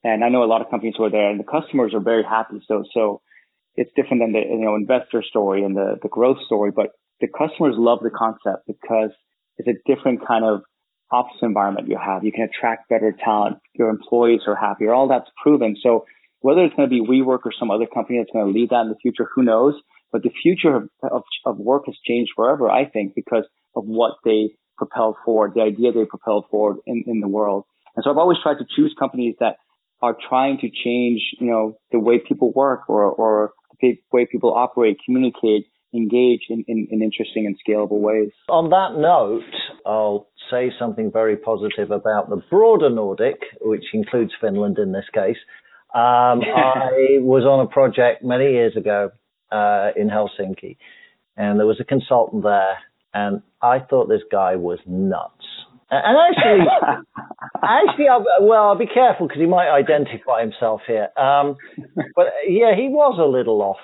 and 0.04 0.24
I 0.24 0.30
know 0.30 0.44
a 0.44 0.46
lot 0.46 0.62
of 0.62 0.70
companies 0.70 0.96
who 0.98 1.04
are 1.04 1.12
there, 1.12 1.30
and 1.30 1.40
the 1.40 1.44
customers 1.44 1.94
are 1.94 2.00
very 2.00 2.24
happy. 2.24 2.62
So, 2.68 2.84
so 2.94 3.22
it's 3.78 3.92
different 3.96 4.24
than 4.24 4.34
the 4.34 4.40
you 4.40 4.60
know 4.60 4.76
investor 4.76 5.24
story 5.24 5.64
and 5.64 5.76
the 5.76 5.98
the 6.02 6.10
growth 6.10 6.38
story, 6.46 6.72
but 6.76 6.90
the 7.22 7.28
customers 7.28 7.76
love 7.78 8.00
the 8.02 8.10
concept 8.10 8.68
because 8.68 9.12
it's 9.58 9.68
a 9.68 9.78
different 9.86 10.28
kind 10.28 10.44
of 10.44 10.62
office 11.12 11.38
environment 11.42 11.88
you 11.88 11.98
have. 11.98 12.24
You 12.24 12.32
can 12.32 12.44
attract 12.44 12.90
better 12.90 13.16
talent. 13.24 13.58
Your 13.74 13.90
employees 13.90 14.42
are 14.48 14.56
happier. 14.56 14.94
All 14.94 15.08
that's 15.08 15.30
proven. 15.42 15.76
So 15.82 16.06
whether 16.42 16.64
it's 16.64 16.76
going 16.76 16.90
to 16.90 16.94
be 16.94 17.02
WeWork 17.02 17.40
or 17.46 17.54
some 17.58 17.72
other 17.72 17.88
company 17.88 18.20
that's 18.20 18.32
going 18.32 18.46
to 18.46 18.52
lead 18.52 18.70
that 18.70 18.82
in 18.82 18.90
the 18.90 18.98
future, 19.02 19.28
who 19.34 19.44
knows? 19.44 19.74
But 20.12 20.24
the 20.24 20.30
future 20.30 20.76
of, 20.76 20.90
of, 21.04 21.24
of 21.46 21.58
work 21.58 21.84
has 21.88 21.96
changed 22.06 22.32
forever, 22.36 22.70
I 22.70 22.86
think, 22.86 23.16
because 23.16 23.46
of 23.76 23.86
what 23.86 24.14
they 24.24 24.52
propelled 24.78 25.16
forward, 25.26 25.54
the 25.56 25.62
idea 25.62 25.92
they 25.92 26.06
propelled 26.06 26.46
forward 26.52 26.78
in, 26.86 27.04
in 27.08 27.20
the 27.20 27.28
world. 27.28 27.66
And 27.96 28.04
so 28.04 28.12
I've 28.12 28.18
always 28.18 28.38
tried 28.42 28.60
to 28.60 28.66
choose 28.76 28.96
companies 28.98 29.36
that 29.40 29.58
are 30.02 30.16
trying 30.30 30.60
to 30.60 30.70
change, 30.70 31.22
you 31.40 31.48
know, 31.48 31.78
the 31.92 32.00
way 32.00 32.20
people 32.20 32.54
work 32.54 32.82
or, 32.88 33.04
or 33.04 33.54
the 33.82 34.00
way 34.12 34.26
people 34.26 34.54
operate, 34.54 34.98
communicate, 35.06 35.68
engage 35.94 36.42
in, 36.50 36.64
in, 36.68 36.88
in, 36.92 37.02
interesting 37.02 37.46
and 37.46 37.58
scalable 37.58 38.00
ways. 38.00 38.32
On 38.50 38.70
that 38.70 39.00
note, 39.00 39.44
I'll 39.86 40.28
say 40.52 40.72
something 40.78 41.12
very 41.12 41.38
positive 41.38 41.92
about 41.92 42.30
the 42.30 42.42
broader 42.50 42.90
Nordic, 42.90 43.40
which 43.62 43.86
includes 43.94 44.32
Finland 44.40 44.78
in 44.80 44.92
this 44.92 45.06
case. 45.14 45.38
Um, 45.94 46.42
I 46.56 47.20
was 47.20 47.44
on 47.44 47.66
a 47.66 47.70
project 47.70 48.24
many 48.24 48.52
years 48.52 48.76
ago 48.76 49.12
uh, 49.52 49.90
in 49.96 50.10
Helsinki, 50.10 50.78
and 51.36 51.60
there 51.60 51.68
was 51.68 51.80
a 51.80 51.86
consultant 51.86 52.44
there, 52.44 52.78
and 53.14 53.42
I 53.62 53.80
thought 53.80 54.10
this 54.10 54.24
guy 54.32 54.56
was 54.56 54.80
nuts. 54.86 55.46
And 55.90 56.18
actually, 56.18 56.68
actually, 57.64 58.08
I'll, 58.10 58.26
well, 58.42 58.64
I'll 58.68 58.78
be 58.78 58.88
careful 58.88 59.28
because 59.28 59.40
he 59.40 59.48
might 59.48 59.70
identify 59.70 60.42
himself 60.42 60.82
here. 60.86 61.10
Um, 61.18 61.56
but 62.16 62.28
yeah, 62.48 62.76
he 62.76 62.90
was 62.90 63.18
a 63.20 63.26
little 63.26 63.62
off 63.62 63.78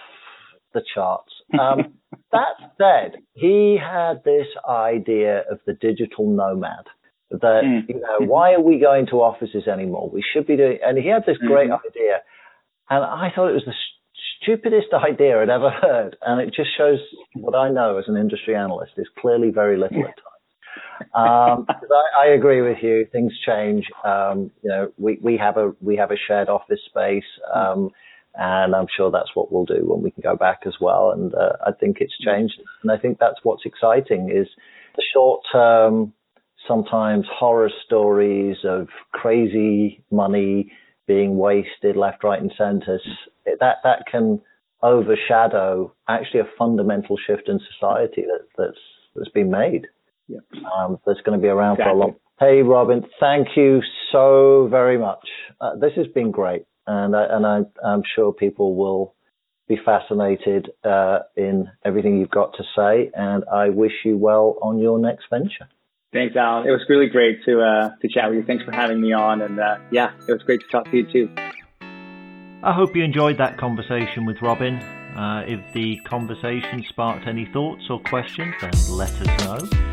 the 0.74 0.82
charts. 0.94 1.32
Um, 1.58 1.94
that 2.32 2.56
said, 2.78 3.22
he 3.34 3.78
had 3.82 4.24
this 4.26 4.48
idea 4.68 5.44
of 5.50 5.60
the 5.66 5.74
digital 5.74 6.30
nomad. 6.30 6.86
That 7.32 7.64
mm. 7.66 7.90
you 7.90 8.00
know, 8.00 8.28
why 8.28 8.54
are 8.54 8.62
we 8.62 8.80
going 8.80 9.08
to 9.08 9.16
offices 9.22 9.68
anymore? 9.68 10.10
We 10.14 10.24
should 10.34 10.46
be 10.46 10.56
doing. 10.56 10.78
And 10.86 10.98
he 10.98 11.10
had 11.10 11.24
this 11.26 11.38
great 11.38 11.70
mm-hmm. 11.70 11.88
idea, 11.88 12.22
and 12.90 13.04
I 13.04 13.32
thought 13.34 13.50
it 13.50 13.54
was 13.54 13.66
the 13.66 13.74
stupidest 14.42 14.94
idea 14.94 15.42
I'd 15.42 15.50
ever 15.50 15.72
heard. 15.72 16.18
And 16.22 16.42
it 16.42 16.54
just 16.54 16.70
shows 16.78 17.00
what 17.34 17.56
I 17.56 17.70
know 17.70 17.98
as 17.98 18.06
an 18.08 18.18
industry 18.18 18.56
analyst 18.56 18.94
is 18.98 19.08
clearly 19.20 19.50
very 19.50 19.78
little 19.78 20.02
at 20.02 20.18
times. 20.18 20.33
Um, 21.14 21.66
I, 21.70 22.28
I, 22.28 22.34
agree 22.34 22.62
with 22.62 22.78
you. 22.82 23.06
Things 23.12 23.34
change. 23.46 23.86
Um, 24.04 24.52
you 24.64 24.70
know, 24.70 24.92
we, 24.98 25.20
we 25.22 25.38
have 25.38 25.58
a 25.58 25.74
we 25.82 25.96
have 25.98 26.12
a 26.12 26.18
shared 26.28 26.50
office 26.50 26.80
space, 26.88 27.24
um, 27.54 27.90
and 28.36 28.76
I'm 28.76 28.88
sure 28.96 29.12
that's 29.12 29.32
what 29.36 29.52
we'll 29.52 29.66
do 29.66 29.82
when 29.84 30.02
we 30.02 30.12
can 30.12 30.22
go 30.22 30.36
back 30.36 30.62
as 30.66 30.76
well. 30.80 31.12
And 31.12 31.34
uh, 31.34 31.54
I 31.66 31.72
think 31.72 31.98
it's 32.00 32.18
changed, 32.18 32.56
and 32.82 32.92
I 32.92 32.98
think 32.98 33.20
that's 33.20 33.40
what's 33.44 33.66
exciting 33.66 34.30
is 34.34 34.48
the 34.96 35.04
short 35.14 35.42
term, 35.52 36.14
sometimes 36.68 37.26
horror 37.32 37.72
stories 37.86 38.58
of 38.64 38.88
crazy 39.12 40.04
money 40.12 40.72
being 41.08 41.38
wasted 41.38 41.96
left, 41.96 42.24
right, 42.24 42.42
and 42.42 42.54
centre. 42.58 43.00
That 43.60 43.78
that 43.84 44.06
can 44.10 44.42
overshadow 44.82 45.94
actually 46.10 46.42
a 46.42 46.50
fundamental 46.58 47.18
shift 47.18 47.48
in 47.48 47.60
society 47.74 48.24
that, 48.24 48.46
that's 48.58 48.80
that's 49.16 49.30
been 49.30 49.50
made 49.50 49.88
yeah. 50.28 50.40
um, 50.78 50.98
that's 51.06 51.22
going 51.22 51.38
to 51.38 51.42
be 51.42 51.50
around 51.50 51.74
exactly. 51.74 51.92
for 51.92 51.96
a 51.96 52.00
long. 52.00 52.16
Hey, 52.40 52.62
Robin, 52.62 53.06
thank 53.20 53.50
you 53.56 53.82
so 54.12 54.68
very 54.70 54.98
much. 54.98 55.28
Uh, 55.62 55.76
this 55.76 55.92
has 55.96 56.08
been 56.08 56.32
great, 56.32 56.66
and 56.88 57.16
I, 57.16 57.26
and 57.30 57.46
I, 57.46 57.94
am 57.94 58.02
sure 58.16 58.34
people 58.34 58.76
will 58.76 59.16
be 59.68 59.78
fascinated 59.86 60.70
uh, 60.84 61.20
in 61.38 61.70
everything 61.86 62.20
you've 62.20 62.32
got 62.32 62.54
to 62.58 62.64
say. 62.76 63.12
And 63.14 63.44
I 63.52 63.70
wish 63.70 63.94
you 64.04 64.18
well 64.18 64.58
on 64.62 64.80
your 64.80 65.00
next 65.00 65.26
venture. 65.30 65.70
Thanks, 66.12 66.36
Alan. 66.36 66.68
It 66.68 66.72
was 66.72 66.82
really 66.90 67.08
great 67.08 67.44
to 67.46 67.62
uh, 67.62 67.90
to 68.02 68.08
chat 68.08 68.30
with 68.30 68.40
you. 68.40 68.44
Thanks 68.44 68.64
for 68.64 68.72
having 68.72 69.00
me 69.00 69.14
on, 69.14 69.42
and 69.42 69.60
uh, 69.60 69.78
yeah, 69.92 70.12
it 70.28 70.32
was 70.32 70.44
great 70.44 70.62
to 70.62 70.68
talk 70.68 70.90
to 70.92 70.98
you 70.98 71.12
too. 71.12 71.30
I 72.62 72.72
hope 72.72 72.96
you 72.96 73.04
enjoyed 73.04 73.38
that 73.38 73.58
conversation 73.58 74.26
with 74.26 74.42
Robin. 74.42 74.76
Uh, 74.76 75.44
if 75.48 75.74
the 75.74 75.98
conversation 76.06 76.84
sparked 76.90 77.28
any 77.28 77.46
thoughts 77.46 77.84
or 77.90 78.00
questions, 78.02 78.56
then 78.62 78.72
let 78.90 79.12
us 79.12 79.46
know 79.46 79.93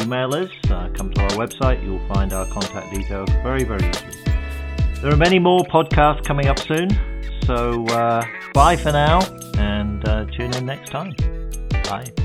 email 0.00 0.34
us, 0.34 0.50
uh, 0.70 0.88
come 0.94 1.12
to 1.12 1.22
our 1.22 1.30
website, 1.30 1.82
you'll 1.84 2.06
find 2.08 2.32
our 2.32 2.46
contact 2.46 2.92
details 2.94 3.28
very, 3.42 3.64
very 3.64 3.88
easily. 3.88 4.16
There 5.02 5.12
are 5.12 5.16
many 5.16 5.38
more 5.38 5.60
podcasts 5.60 6.24
coming 6.24 6.46
up 6.46 6.58
soon, 6.58 6.90
so 7.46 7.86
uh, 7.86 8.24
bye 8.52 8.76
for 8.76 8.92
now 8.92 9.20
and 9.58 10.06
uh, 10.06 10.26
tune 10.26 10.54
in 10.54 10.66
next 10.66 10.90
time. 10.90 11.14
Bye. 11.84 12.19